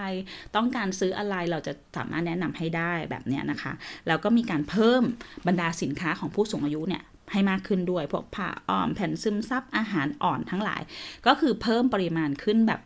[0.57, 3.73] ต้องการซื้ออะไรเราจะสามารถแนะนำให้ได้แบบนี้นะคะ
[4.07, 5.03] แล้วก็มีการเพิ่ม
[5.47, 10.83] บรรดาสินค้าของผู้สูงอายุเนี่ยให้มากขึ้นด้วย พวกผ้าอ้อมแผ่นซึมซับอาหารอ่อนทั้งหลาย
[11.27, 12.81] ก็คือเพิ่มปริมาณขึ้นแบบ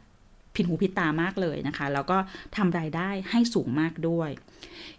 [0.57, 2.19] ผิดหูผิดตามากเลยนะคะ แล้วก็
[2.57, 4.31] ทำรายได้ให้สูงมากด้วย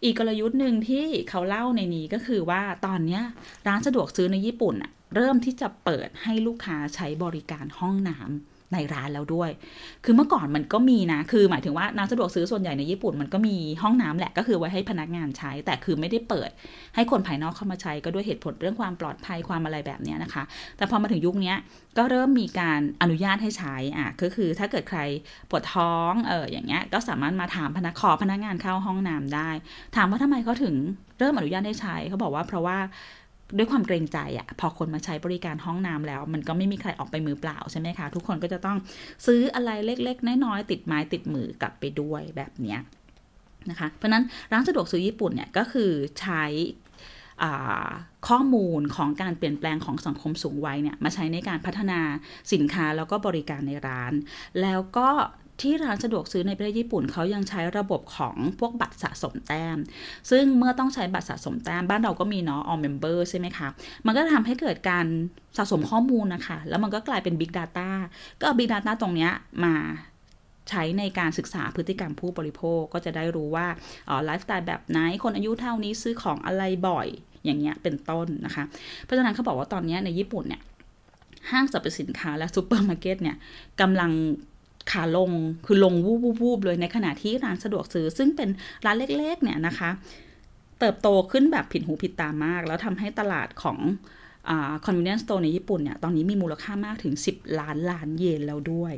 [0.04, 3.22] อีกกลยุทธ์หนึ่งที่เขาเล่าในนี้ก็คือว่าตอนนี้
[3.68, 4.76] ร้านสะดวกซื้อในญี่ปุ่น
[5.16, 9.50] เริ่มที่จะเปิดให้ลูกค้าใช้บริการห้องน้ำ ในร้านแล้วด้วย
[10.06, 16.50] คือเมื่อก่อนมันก็มีนะ คือหมายถึงว่าน้ำสะดวกซื้อส่วนใหญ่ในญี่ปุ่นมันก็มีห้องน้ำแหละก็คือไว้ให้พนักงานใช้ แต่คือไม่ได้เปิด
[16.96, 20.44] ให้คนภายนอกเข้ามาใช้ก็ด้วยเหตุผลเรื่องความปลอดภัยความอะไรแบบนี้นะคะ
[20.78, 21.54] แต่พอมาถึงยุคนี้
[21.98, 25.00] ก็เริ่มมีการอนุญาตให้ใช้อะก็คือถ้าเกิดใคร
[25.50, 29.50] ปวดท้องเอออย่างเงี้ยก็สามารถมาถามพนักขอพนักงานเข้าห้องน้ำได้
[29.96, 30.76] ถามว่าทำไมเขาถึง
[31.20, 32.78] เริ่มอนุญาตให้ใช้เขาบอกว่าเพราะว่า
[33.58, 38.78] ด้วยความเกรงใจอะพอคนมาใช้บริการห้องน้ำแล้ว มันก็ไม่มีใครออกไปมือเปล่าใช่ไหมคะ ทุกคนก็จะต้อง
[39.26, 42.80] ซื้ออะไรเล็ก ๆ น้อยๆติดไม้ติดมือกลับไปด้วยแบบเนี้ย
[43.70, 46.46] นะคะ เพราะนั้นร้านสะดวกซื้อญี่ปุ่นเนี่ยก็คือใช้
[48.28, 52.00] ข้อมูลของการเปลี่ยนแปลงของสังคมสูงวัยเนี่ยมาใช้ในการพัฒนา
[52.54, 54.14] สินค้าแล้วก็บริการในร้าน
[54.62, 55.10] แล้วก็
[55.62, 59.78] ที่ร้านสะดวกซื้อในประเทศญี่ปุ่นเขายังใช้ระบบของพวกบัตรสะสมแต้ม
[60.32, 63.68] ซึ่งเมื่อต้องใช้บัตรสะสมแต้ม บ้านเราก็มีเนาะ all member ใช่ไหมคะ
[64.06, 65.06] มันก็ทำให้เกิดการ
[65.58, 67.90] สะสมข้อมูลนะคะ แล้วมันก็กลายเป็น big data
[68.40, 69.32] ก็เอา big data ตรงเนี้ย
[69.64, 69.76] มา
[70.70, 73.68] ใช้ในการศึกษาพฤติกรรมผู้บริโภคก็จะได้รู้ว่า
[74.26, 77.08] ไลฟ์สไตล์แบบไหน คนอายุเท่านี้ซื้อของอะไรบ่อย
[77.46, 78.64] อย่างเงี้ยเป็นต้นนะคะ
[79.04, 80.62] เพราะฉะนั้นเขาบอกว่าตอนนี้ในญี่ปุ่นเนี่ย
[81.52, 83.38] ห้างสรรพสินค้าและซูเปอร์มาร์เก็ตเนี่ย
[83.82, 84.12] กำลัง
[84.92, 85.32] ขาลง
[85.66, 88.50] คือลงวูบวูบเลยในขณะที่ร้านสะดวกซื้อ ซึ่งเป็น
[88.86, 89.90] ร้านเล็กๆเนี่ยนะคะ
[90.80, 93.78] เติบโตขึ้นแบบผิดหูผิดตามาก แล้วทำให้ตลาดของ
[94.50, 94.52] อ
[94.86, 98.96] convenience store ในญี่ปุ่นเนี่ย ตอนนี้มีมูลค่ามากถึง 10 ล้านล้านเยนแล้วด้วย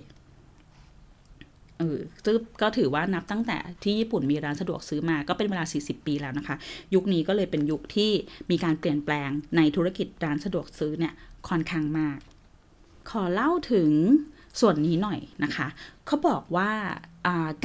[1.79, 6.55] เออซึ่งก็ถือว่านับตั้งแต่ที่ญี่ปุ่นมีร้านสะดวกซื้อมาก็เป็นเวลา 40 ปีแล้วนะคะ
[6.93, 8.11] ยุคนี้ก็เลยเป็นยุคที่
[8.51, 11.13] มีการเปลี่ยนแปลงในธุรกิจร้านสะดวกซื้อเนี่ย
[11.47, 12.17] ค่อนข้างมาก
[13.09, 13.91] ขอเล่าถึง
[14.59, 15.67] ส่วนนี้หน่อยนะคะ
[16.05, 16.71] เขาบอกว่า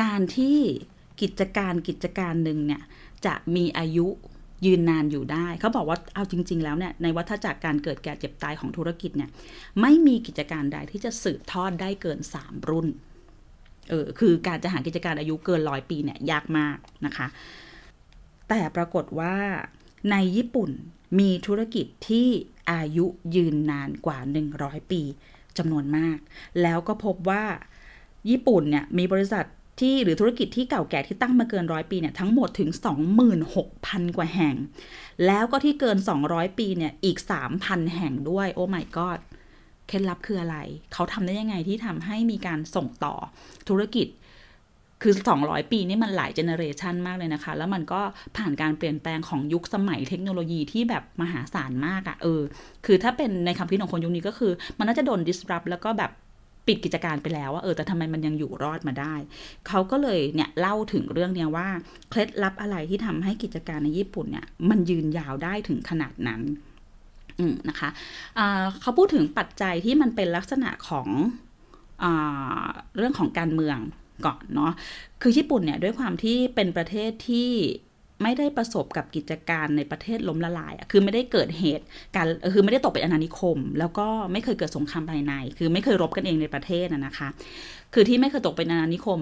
[0.03, 0.59] การที่
[1.21, 2.83] กิจการกิจการหนึ่งเนี่ย
[3.27, 4.07] จะมีอายุ
[4.67, 9.31] ยืนนานอยู่ได้ เขาบอกว่าเอาจริง ๆ แล้วเนี่ยในวัฏจักรการเกิดแก่เจ็บตายของธุรกิจเนี่ย
[9.81, 12.87] ไม่มีกิจการใดที่จะสืบทอดได้เกิน 3 รุ่น
[13.89, 17.27] เออคือการจะหากิจการอายุเกินร้อยปีเนี่ยยากมากนะคะ
[18.49, 19.35] แต่ปรากฏว่า
[20.11, 20.71] ในญี่ปุ่น
[21.19, 22.29] มีธุรกิจที่
[22.73, 24.19] อายุยืนนานกว่า
[24.57, 25.03] 100 ปี
[25.59, 26.19] จำนวนมาก
[26.63, 27.45] แล้วก็พบว่า
[28.31, 29.45] ญี่ปุ่นเนี่ยมีบริษัท
[29.81, 32.71] ที่หรือธุรกิจที่เก่าแก่ที่ตั้งมาเกินร้อยปีเนี่ยทั้งหมดถึง
[33.25, 34.55] 26,000 กว่าแห่ง
[35.27, 37.19] แล้วก็ที่เกิน 200 ปีเนี่ยอีก
[37.57, 39.21] 3,000 แห่งด้วยโอ้ my god
[39.87, 40.59] เคล็ดลับคืออะไร
[40.93, 43.15] เขาทำได้ยังไงที่ทำให้มีการส่งต่อ
[43.69, 44.07] ธุรกิจ
[45.03, 48.01] คือ 200 ปีนี่มันหลายเจเนอเรชันมากเลยนะคะ แล้วมันก็
[48.37, 52.43] ผ่านการเปลี่ยนแปลงของยุคสมัยเทคโนโลยีที่แบบมหาศาลมากอะ่ะเออ
[52.87, 56.13] คือถ้าเป็นในคำคิดของคนยุคนี้ก็คือ มันน่าจะโดน disrupt แล้วก็แบบ
[56.67, 59.15] ปิดกิจการไปแล้วว่าเออแต่ทำไมมันยังอยู่รอดมาได้
[59.69, 61.69] เขาก็เลยเนี่ยเล่าถึงเรื่องเนี้ยว่า
[62.11, 66.43] เคล็ดลับอะไรที่ทำให้กิจการในญี่ปุ่นเนี่ย มันยืนยาวได้ถึงขนาดนั้น
[67.69, 71.09] นะคะะเขาพูดถึงปัจจัยที่มันเป็นลักษณะของ
[72.03, 72.05] อ
[72.97, 73.79] เรื่องของการเมือง
[74.27, 74.73] ก่อนเนาะ
[75.23, 77.51] คือญี่ปุ่นเนี่ยด้วยความที่เป็นประเทศที่
[78.23, 81.85] ไม่ได้ประสบกับกิจการในประเทศล้มละลาย คือไม่ได้เกิดเหตุ
[82.17, 87.29] การคือไม่ได้ตกเป็นอาณานิคม แล้วก็ไม่เคยเกิดสงครามภายใน คือไม่เคยรบกันเองในประเทศนะคะ
[87.95, 89.21] คือที่ไม่เคยตกเป็นอาณานิคม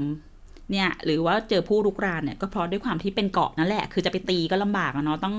[0.70, 5.36] เนี่ยหรือว่าเจอผู้รุกรานเนี่ยก็เพราะด้วยความที่เป็นเกาะนั่นแหละ คือจะไปตีก็ลำบากเนาะต้อง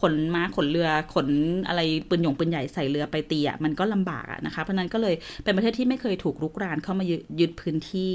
[0.00, 1.28] ขนม้าขนเรือขน
[1.68, 5.14] อะไรปืนหยงปืนใหญ่ใส่เรือไปตีอะมันก็ลำบากอะนะคะเพราะนั้นก็เลย
[5.44, 7.04] เป็นประเทศที่ไม่เคยถูกรุกรานเข้ามา
[7.40, 8.12] ยึดพื้นที่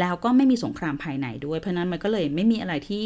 [0.00, 3.04] แล้วก็ไม่มีสงครามภายในด้วยเพราะนั้นมันก็เลยไม่มีอะไรที่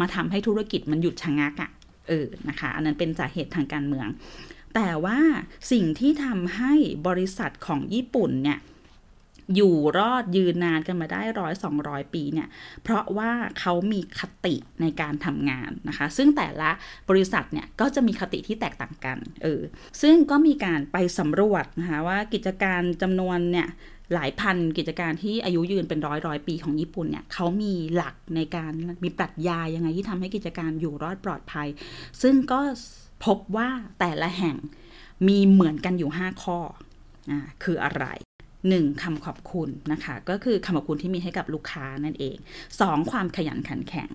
[0.00, 1.70] มาทำให้ธุรกิจมันหยุดชะงักอะ
[2.08, 4.08] เออนะคะ อันนั้นเป็นสาเหตุทางการเมือง
[4.74, 5.18] แต่ว่า
[5.72, 6.74] สิ่งที่ทำให้
[7.08, 8.58] บริษัทของญี่ปุ่นเนี่ย
[9.56, 12.48] อยู่รอดยืนนานกันมาได้ร้อยสองร้อยปีเนี่ย
[12.82, 13.30] เพราะว่า
[13.60, 16.70] เขามีคติในการทำงานนะคะ ซึ่งแต่ละ
[17.10, 19.62] บริษัทเนี่ยก็จะมีคติที่แตกต่างกันเออ
[20.02, 23.68] ซึ่งก็มีการไปสำรวจนะคะว่ากิจการจำนวนเนี่ย
[24.14, 28.72] หลายพันกิจการที่อายุยืนเป็นร้อยร้อยปีของญี่ปุ่นเนี่ยเขามีหลักในการ
[29.04, 31.68] มีปรัชญายังไงที่ทำให้กิจการอยู่รอดปลอดภัย
[32.22, 32.60] ซึ่งก็
[33.24, 33.68] พบว่า
[34.00, 34.56] แต่ละแห่ง
[35.28, 36.58] มีเหมือนกันอยู่ 5 ข้อ
[37.30, 38.06] อ่าคืออะไร
[38.68, 42.36] หนึ่งคำขอบคุณนะคะ ก็คือคำขอบคุณที่มีให้กับลูกค้านั่นเอง
[42.80, 44.10] สองความขยันขันแข็ง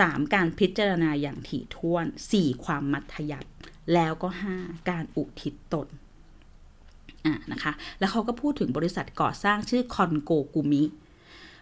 [0.00, 3.50] สามการพิจารณาอย่างถี่ถ้วนสี่ความมัธยัติ
[3.94, 4.56] แล้วก็ห้า
[4.90, 5.88] การอุทิศตน
[7.26, 10.82] อะนะคะ แล้วเขาก็พูดถึงบริษัทก่อสร้างชื่อคอนโกกุมิ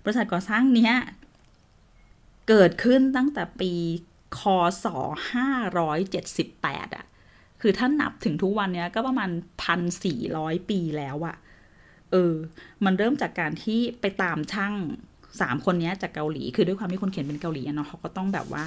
[0.04, 0.94] บริษัทก่อสร้างเนี้ย
[2.48, 3.72] เกิดขึ้นตั้งแต่ปี
[4.38, 4.40] ค
[4.84, 4.86] ศ
[5.70, 7.06] 578อะ
[7.60, 9.30] คือถ้านับถึงทุกวันเนี้ยก็ประมาณ
[9.62, 11.36] พันสี่ร้อยปีแล้วอะ
[12.12, 12.34] เออ
[12.84, 14.74] มันเริ่มจากการที่ไปตามช่าง
[15.40, 18.66] สามคนนี้จากเกาหลี คือด้วยความที่คนเขียนเป็นเกาหลีเนาะเขาก็ต้องแบบว่า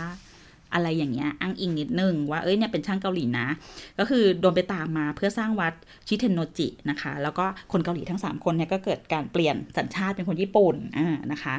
[0.74, 3.48] อะไรอย่างเงี้ยอ้างอิงนิดนึงว่าเอ้ยเนี่ยเป็นช่างเกาหลีนะ
[4.00, 5.74] ก็คือโดนไปตามมาเพื่อสร้างวัด
[6.08, 11.56] ชิเทนโนจินะคะ แล้วก็คนเกาหลีทั้ง 3 คนเนี่ยก็เกิดการเปลี่ยนสัญชาติเป็นคนญี่ปุ่นอ่านะคะ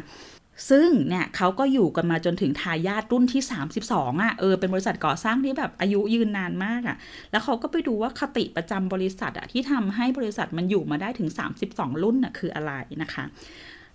[0.69, 3.43] ซึ่งเนี่ยเขาก็อยู่กันมาจนถึงทายาทรุ่นที่
[3.83, 6.97] 32อะ่ะเออเป็นบริษัทก่อสร้างที่แบบอายุยืนนานมากอะ่ะ
[7.31, 11.29] แล้วเขาก็ไปดูว่าคติประจำบริษัทอะ่ะที่ทำให้บริษัทมันอยู่มาได้ถึง
[11.67, 13.25] 32 รุ่นอะ่ะคืออะไรนะคะ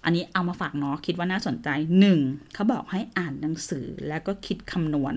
[0.04, 1.70] อันนี้เอามาฝากเนาะคิดว่าน่าสนใจ
[2.12, 2.54] 1.
[2.54, 5.16] เขาบอกให้อ่านหนังสือแล้วก็คิดคำนวณ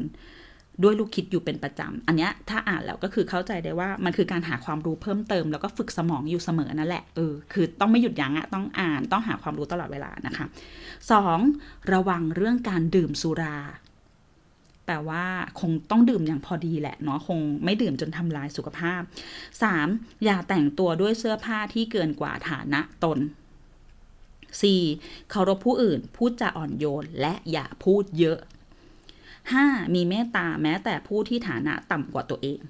[0.83, 10.47] ด้วยลูกคิดอยู่เป็นประจำ อันนี้ถ้าอ่านแล้วก็คือเข้าใจได้ว่ามันคือการหาความรู้เพิ่มเติม แล้วก็ฝึกสมองอยู่เสมอนั่นแหละเออคือต้องไม่หยุดยั้งอะต้องอ่านต้องหาความรู้ตลอดเวลานะคะ
[11.19, 11.93] 2.
[11.93, 13.59] ระวังเรื่องการดื่มสุรา
[14.87, 15.25] แปลว่า
[15.61, 19.01] คงต้องดื่มอย่างพอดีแหละเนาะคงไม่ดื่มจนทำลายสุขภาพ
[19.62, 20.25] 3.
[20.25, 23.19] อย่าแต่งตัวด้วยเสื้อผ้าที่เกินกว่าฐานะตน
[24.64, 25.31] 4.
[25.31, 28.38] เคารพผู้อื่น พูดจาอ่อนโยน และอย่าพูดเยอะ
[29.57, 29.95] 5.
[29.95, 32.61] มีเมตตาแม้แต่ผู้ที่ฐานะต่ำกว่าตัวเอง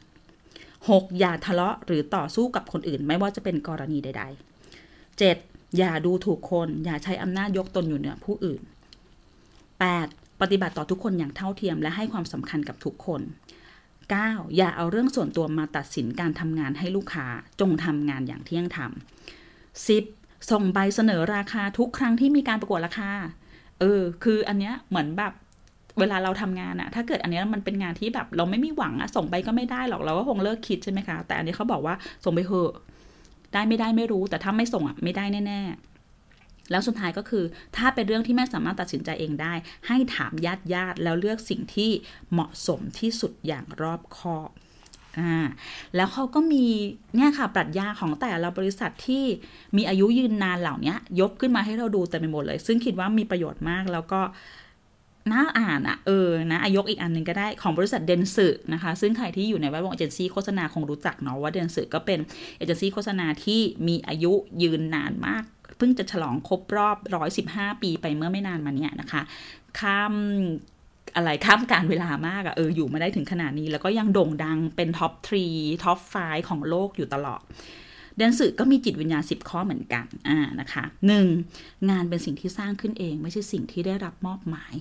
[0.54, 1.18] 6.
[1.18, 4.24] อย่าทะเลาะหรือต่อสู้กับคนอื่น ไม่ว่าจะเป็นกรณีใด
[4.70, 5.78] ๆ 7.
[5.78, 8.60] อย่าดูถูกคน อย่าใช้อำนาจยกตนอยู่เหนือผู้อื่น
[9.90, 10.40] 8.
[10.40, 13.22] ปฏิบัติต่อทุกคนอย่างเท่าเทียมและให้ความสำคัญกับทุกคน
[13.88, 14.56] 9.
[14.56, 17.26] อย่าเอาเรื่องส่วนตัวมาตัดสินการทำงานให้ลูกค้า
[17.60, 18.90] จงทำงานอย่างเที่ยงธรรม
[19.70, 20.50] 10.
[20.50, 23.10] ส่งใบเสนอราคาทุกครั้งที่มีการประกวดราคา
[23.80, 25.32] เออ คืออันเนี้ยเหมือนแบบ
[26.00, 32.72] เวลาเราทำงานอะถ้าเกิดอันนี้มันเป็นงานที่แบบ เราไม่มีหวังอะส่งไปก็ไม่ได้หรอกเราก็คงเลิกคิดใช่ไหมคะ แต่อันนี้เขาบอกว่าส่งไปเถอะ
[33.52, 37.44] ได้ไม่ได้ไม่รู้ แต่ถ้าไม่ส่งอะไม่ได้แน่ๆแล้วสุดท้ายก็คือ
[37.76, 39.52] ถ้าเป็นเรื่องที่ไม่สามารถตัดสินใจเองได้
[39.86, 41.90] ให้ถามญาติญาติแล้วเลือกสิ่งที่
[42.32, 44.50] เหมาะสมที่สุดอย่างรอบคอบ
[45.18, 45.46] อ่า
[45.96, 46.64] แล้วเขาก็มี
[47.16, 49.24] เนี่ยค่ะปรัชญาของแต่ละบริษัทที่
[49.76, 54.20] มีอายุยืนนานเหล่านี้ยกขึ้นมาให้เราดูเต็มไปหมดเลย ซึ่งคิดว่ามีประโยชน์มากแล้วก็
[55.32, 62.18] น่าอ่านอะเออนะอายกอีกอันหนึ่งก็ได้ของบริษัทเดนสึนะคะ ซึ่งใครที่อยู่ในแวดวงเอเจนซี่โฆษณาคงรู้จักเนาะว่าเดนสึก็เป็น
[62.58, 65.44] เอเจนซี่โฆษณาที่มีอายุยืนนานมาก
[65.76, 66.96] เพิ่งจะฉลองครบรอบ
[67.40, 69.22] 115 ปีไปเมื่อไม่นานมาเนี้ยนะคะ
[69.78, 70.14] ข้าม
[71.16, 76.14] อะไรข้ามกาลเวลามากอะเอออยู่มาได้ถึงขนาดนี้ แล้วก็ยังโด่งดังเป็น top three top five
[76.48, 77.42] ของโลกอยู่ตลอด
[78.16, 81.26] Dentsu ก็มีจิตวิญญาณสิบข้อเหมือนกัน อ่า นะคะหนึ่ง
[81.90, 84.74] งานเป็นสิ่งที่สร้างขึ้นเอง ไม่ใช่สิ่งที่ได้รับมอบหมาย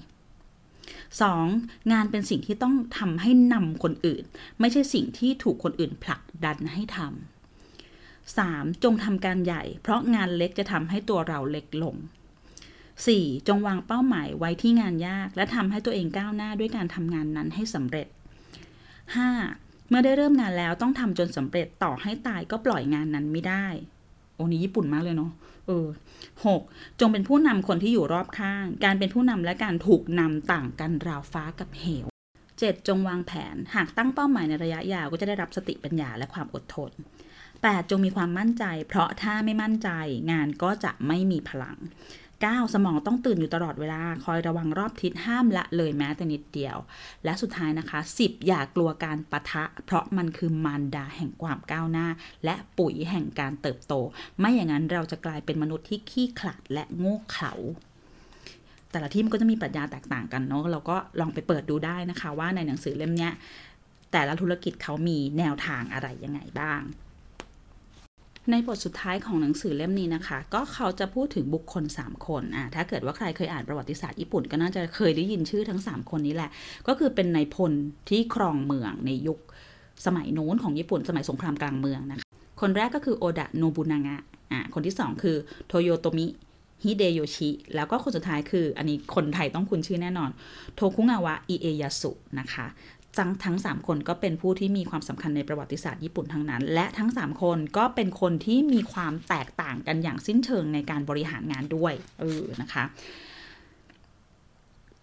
[0.95, 1.91] 2.
[1.91, 4.23] งานเป็นสิ่งที่ต้องทำให้นำคนอื่น
[4.59, 7.11] ไม่ใช่สิ่งที่ถูกคนอื่นผลักดันให้ทำ
[8.37, 8.83] 3.
[8.83, 11.95] จงทำการใหญ่ เพราะงานเล็กจะทำให้ตัวเราเล็กลง
[12.91, 13.47] 4.
[13.47, 18.07] จงวางเป้าหมายไว้ที่งานยาก และทำให้ตัวเองก้าวหน้าด้วยการทำงานนั้นให้สำเร็จ
[18.97, 19.89] 5.
[19.89, 23.67] เมื่อได้เริ่มงานแล้วต้องทำจนสำเร็จต่อให้ตายก็ปล่อยงานนั้นไม่ได้
[24.37, 25.31] โอ้นี่ญี่ปุ่นมากเลยเนาะ
[25.67, 25.87] เออ
[26.45, 26.61] หก
[26.99, 32.07] จงเป็นผู้นำคนที่อยู่รอบข้าง การเป็นผู้นำและการถูกนำต่างกันราวฟ้ากับเหว
[32.57, 36.91] เจงวางแผนหากตั้งเป้าหมายในระยะยาวก็จะได้รับสติปัญญาและความอดทน
[37.41, 37.89] 8.
[37.89, 39.89] จงมีความมั่นใจ เพราะถ้าไม่มั่นใจ
[40.31, 41.77] งานก็จะไม่มีพลัง
[42.45, 42.73] 9.
[42.73, 46.77] สมองต้องตื่นอยู่ตลอดเวลา คอยระวังรอบทิศห้ามละเลยแม้แต่นิดเดียว
[47.23, 48.47] และสุดท้ายนะคะ 10.
[48.47, 52.07] อย่ากลัวการปะทะ เพราะมันคือมารดาแห่งความก้าวหน้า
[52.45, 53.93] และปุ๋ยแห่งการเติบโต
[54.39, 57.53] ไม่อย่างนั้นเราจะกลายเป็นมนุษย์ที่ขี้ขลาดและโง่เขลา
[58.91, 63.29] แต่ละที่มันก็จะมีปรัชญาแตกต่างกันเนาะเราก็ลองไปเปิดดูได้นะคะ ว่าในหนังสือเล่มนี้
[64.11, 66.81] แต่ละธุรกิจเขามีแนวทางอะไรยังไงบ้าง
[68.51, 76.49] ในบทสุดท้ายของหนังสือเล่มนี้นะคะ ก็เขาจะพูดถึงบุคคล 3 คนอะถ้าเกิดว่าใครเคยอ่านประวัติศาสตร์ญี่ปุ่นก็น่าจะเคยได้ยินชื่อทั้ง 3 คนนี้แหละ
[76.87, 77.71] ก็คือเป็นนายพล
[78.09, 79.39] ที่ครองเมืองในยุค
[80.05, 82.27] สมัยโน้นของญี่ปุ่นสมัยสงครามกลางเมืองนะคะ
[82.61, 84.17] คนแรกก็คือโอดะโนบุนางะ
[84.51, 85.35] อะคนที่ 2 คือ
[85.67, 86.25] โทโยโตมิ
[86.83, 90.29] ฮิเดโยชิ แล้วก็คนสุดท้ายคือ อันนี้คนไทยต้องคุ้นชื่อแน่นอน
[90.75, 92.65] โทคุงาวะ อิเอยาสุนะคะ
[93.17, 102.83] ทั้งทั้ง 3 คนก็เป็นผู้ที่มีความสำคัญในประวัติศาสตร์ญี่ปุ่นทั้งนั้น และทั้ง 3 คนก็เป็นคนที่มีความแตกต่างกันอย่างสิ้นเชิงในการบริหารงานด้วยเออนะคะ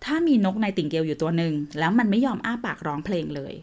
[0.04, 3.54] ถ้ามีนกในติ่งเกลอยู่ตัวหนึ่งแล้วมันไม่ยอมอ้าปากร้องเพลงเลย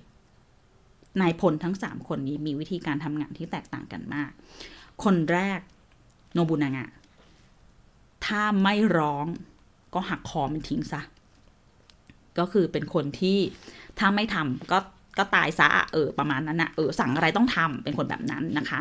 [1.22, 4.32] นายพลทั้ง 3 คนนี้มีวิธีการทำงานที่แตกต่างกันมาก
[5.04, 5.60] คนแรก
[6.34, 6.88] โนบุนางะ
[8.26, 9.26] ถ้าไม่ร้อง
[9.94, 11.02] ก็หักคอมันทิ้งซะ
[12.40, 13.40] ก็คือเป็นคนที่
[14.02, 14.80] ถ้าไม่ทำก็
[15.18, 18.80] ก็ตายซะเออประมาณนั้นนะเออสั่งอะไรต้องทำเป็นคนแบบนั้นนะคะ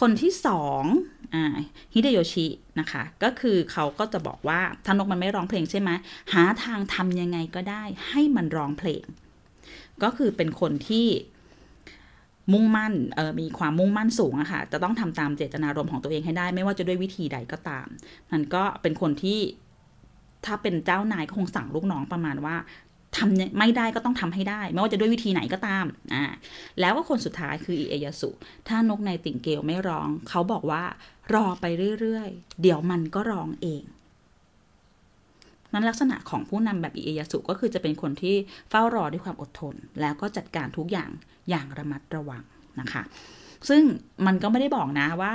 [0.00, 0.82] คนที่สอง
[1.34, 1.56] อ่า
[1.94, 2.46] ฮิเดโยชิ
[2.80, 5.90] นะคะ ก็คือเขาก็จะบอกว่าถ้านกมันไม่ร้องเพลงใช่ไหม
[6.32, 9.04] หาทางทำยังไงก็ได้ ให้มันร้องเพลง
[10.02, 11.06] ก็คือเป็นคนที่
[12.52, 17.86] มุ่งมั่นเออมีความมุ่งมั่นสูงอะค่ะ จะต้องทำตามเจตนารมณ์ของตัวเองให้ได้ ไม่ว่าจะด้วยวิธีใดก็ตาม
[18.32, 19.40] มันก็เป็นคนที่
[20.44, 22.56] ถ้าเป็นเจ้านายก็คงสั่งลูกน้องประมาณว่า
[23.16, 26.24] ทำไม่ได้ก็ต้องทำให้ได้ ไม่ว่าจะด้วยวิธีไหนก็ตามอ่า
[26.80, 28.30] แล้วก็คนสุดท้ายคืออิเอยาสุ
[28.68, 30.82] ถ้านกในติ่งเกลไม่ร้อง เขาบอกว่า
[31.34, 31.64] รอไป
[32.00, 33.82] เรื่อยๆ เดี๋ยวมันก็ร้องเอง
[35.72, 38.36] นั้นลักษณะของผู้นำแบบอิเอยาสุก็คือจะเป็นคนที่
[38.70, 41.10] เฝ้ารอด้วยความอดทน แล้วก็จัดการทุกอย่าง
[41.50, 42.42] อย่างระมัดระวัง
[42.80, 43.02] นะคะ
[43.68, 43.82] ซึ่ง
[44.26, 45.34] มันก็ไม่ได้บอกนะว่า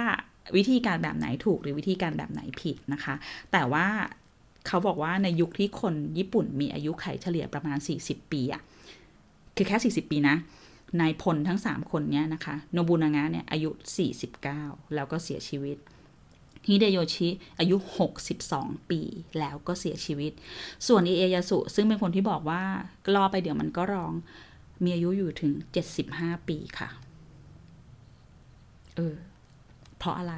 [0.57, 3.13] วิธีการแบบไหนถูกหรือวิธีการแบบไหนผิดนะคะ
[3.51, 3.87] แต่ว่า
[4.67, 8.61] เขาบอกว่าในยุคที่คนญี่ปุ่นมีอายุไขเฉลี่ยประมาณ 40 ปีอะ
[9.55, 10.35] คือแค่ 40 ปีนะ
[10.99, 13.69] นายพลทั้ง 3 คนเนี้นะคะ โนบุนางะเนี่ยอายุ
[14.33, 15.77] 49 แล้วก็เสียชีวิต
[16.67, 17.75] ฮิเดโยชิอายุ
[18.33, 19.01] 62 ปี
[19.39, 20.31] แล้วก็เสียชีวิต
[20.87, 22.63] ส่วนอิเอยาสุซึ่งเป็นคนที่บอกว่า
[23.15, 24.13] รอไปเดี๋ยวมันก็ร้อง
[24.83, 25.51] มีอายุอยู่ถึง
[25.99, 26.89] 75 ปีค่ะ
[28.95, 29.15] เออ
[29.97, 30.35] เพราะอะไร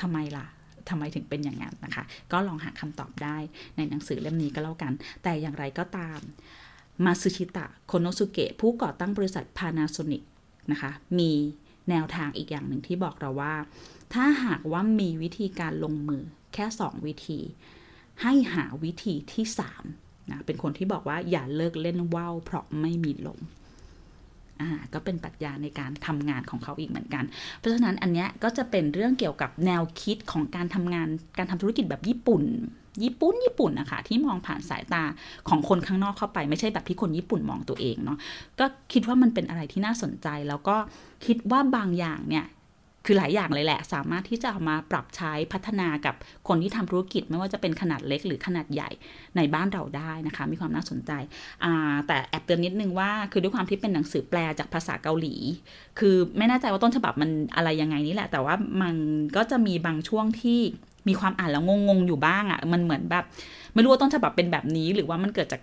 [0.00, 0.46] ทำไมล่ะ
[0.88, 3.36] ทำไมถึงเป็นอย่างนั้นนะคะ ก็ลองหาคำตอบได้
[3.76, 6.20] ในหนังสือเล่มนี้ก็แล้วกัน แต่อย่างไรก็ตาม
[7.04, 10.22] มาซึชิตะโคโนสุเกะผู้ก่อตั้งบริษัท Panasonic
[10.72, 11.32] นะคะ มี
[11.90, 13.54] แนวทางอีกอย่างหนึ่งที่บอกเราว่า
[14.14, 16.22] ถ้าหากว่ามีวิธีการลงมือ
[16.54, 17.40] แค่ 2 วิธี
[18.22, 19.44] ให้หาวิธีที่
[19.88, 23.40] 3นะเป็นคนที่บอกว่าอย่าเลิกเล่นว่าวเพราะไม่มีลม
[24.60, 27.24] อ่าก็เป็นปรัชญาในการทำงานของเขาอีกเหมือนกัน
[27.58, 32.42] เพราะฉะนั้นอันเนี้ยก็จะเป็นเรื่องเกี่ยวกับแนวคิดของการทำงานการทำธุรกิจแบบญี่ปุ่น
[33.04, 35.04] ญี่ปุ่นญี่ปุ่นนะคะที่มองผ่านสายตา
[35.48, 38.18] ของคนข้างนอกเข้าไป ไม่ใช่แบบที่คนญี่ปุ่นมองตัวเองเนาะ
[38.58, 40.76] ก็คิดว่ามันเป็นอะไรที่น่าสนใจ แล้วก็
[41.26, 42.44] คิดว่าบางอย่างเนี่ย
[43.06, 46.14] คือหลายอย่างเลยแหละ สามารถที่จะเอามาปรับใช้พัฒนากับ
[46.48, 48.90] คนที่ทำธุรกิจไม่ว่าจะเป็นขนาดเล็กหรือขนาดใหญ่
[49.36, 51.10] ในบ้านเราได้นะคะ มีความน่าสนใจ
[52.06, 55.34] แต่แอบเตือนนิดนึงว่า คือด้วยความที่เป็นหนังสือแปลจากภาษาเกาหลี
[55.98, 58.94] คือไม่แน่ใจว่าต้นฉบับมันอะไรยังไงนี่แหละ แต่ว่ามัน
[59.36, 60.60] ก็จะมีบางช่วงที่
[61.08, 63.24] มีความอ่านแล้วงงๆอยู่บ้างอะ่ะ มันเหมือนแบบ
[63.74, 65.60] ไม่รู้ว่าต้นฉบับเป็นแบบนี้ หรือว่ามันเกิดจาก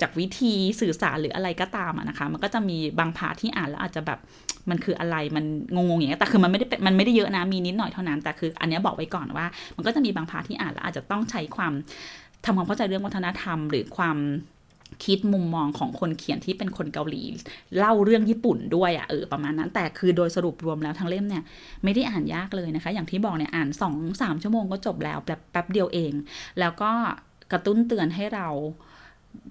[0.00, 4.18] จากวิธีสื่อสารหรืออะไรก็ตามนะคะ มันก็จะมีบางพาที่อ่านแล้วอาจจะแบบ
[4.70, 11.72] มันคืออะไรมันงงๆอย่างเงี้ยแต่คือมันไม่ได้มันไม่ได้เยอะนะมีนิดหน่อยเท่านั้น แต่คืออันนี้บอกไว้ก่อนว่า มันก็จะมีบางพาที่อ่านแล้วอาจจะต้องใช้ความ
[12.44, 14.18] ทำความเข้าใจเรื่องวัฒนธรรม หรือความ
[15.04, 17.22] คิดมุมมองของคนเขียนที่เป็นคนเกาหลี
[17.78, 21.42] เล่าเรื่องญี่ปุ่นด้วยอะ่ะเออประมาณนั้น แต่คือโดยสรุปรวมแล้วทั้งเล่มเนี่ย
[21.84, 23.90] ไม่ได้อ่านยากเลยนะคะ อย่างที่บอกเนี่ยอ่าน2อ
[24.22, 26.12] สามชั่วโมงก็จบแล้วแป๊บแป๊บเดียวเอง
[26.60, 26.90] แล้วก็
[27.52, 28.48] กระตุ้นเตือนให้เรา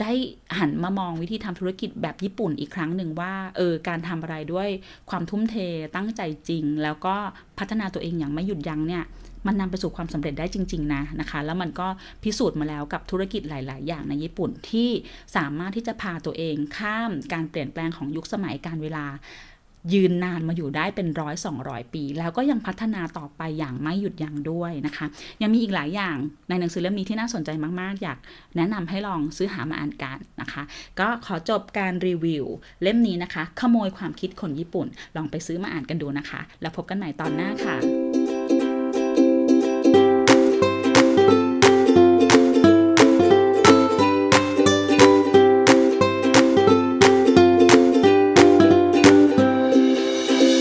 [0.02, 0.12] ได้
[0.60, 4.70] หันมามองวิธีทำธุรกิจแบบญี่ปุ่นอีกครั้งหนึ่งว่าเออการทำอะไรด้วย
[5.10, 5.56] ความทุ่มเท
[5.96, 7.16] ตั้งใจจริง แล้วก็
[7.60, 9.04] พัฒนาตัวเองอย่างไม่หยุดยั้งเนี่ย
[9.48, 11.88] มันนำไปสู่ความสำเร็จได้จริง ๆ นะนะคะ แล้วมันก็
[12.24, 14.90] พิสูจน์มาแล้วกับธุรกิจหลาย ๆ อย่างในญี่ปุ่นที่
[15.36, 19.06] สามารถที่จะพาตัวเองข้ามการเปลี่ยนแปลงของยุคสมัยการเวลา
[19.94, 25.06] ยืนนานมาอยู่ได้เป็นร้อยสองร้อยปี แล้วก็ยังพัฒนาต่อไปอย่างไม่หยุดยั้งด้วยนะคะ
[25.42, 26.18] ยังมีอีกหลายอย่าง
[26.50, 27.50] ในหนังสือเล่มนี้ที่น่าสนใจ
[27.82, 28.18] มากๆ อยาก
[28.56, 30.64] แนะนำให้ลองซื้อหามาอ่านกันนะคะ
[31.00, 32.46] ก็ขอจบการรีวิว
[32.84, 38.01] เล่มนี้นะคะ ขโมยความคิดคนญี่ปุ่น ลองไปซื้อมาอ่านกันดูนะคะ แล้วพบกันใหม่ตอนหน้าค่ะ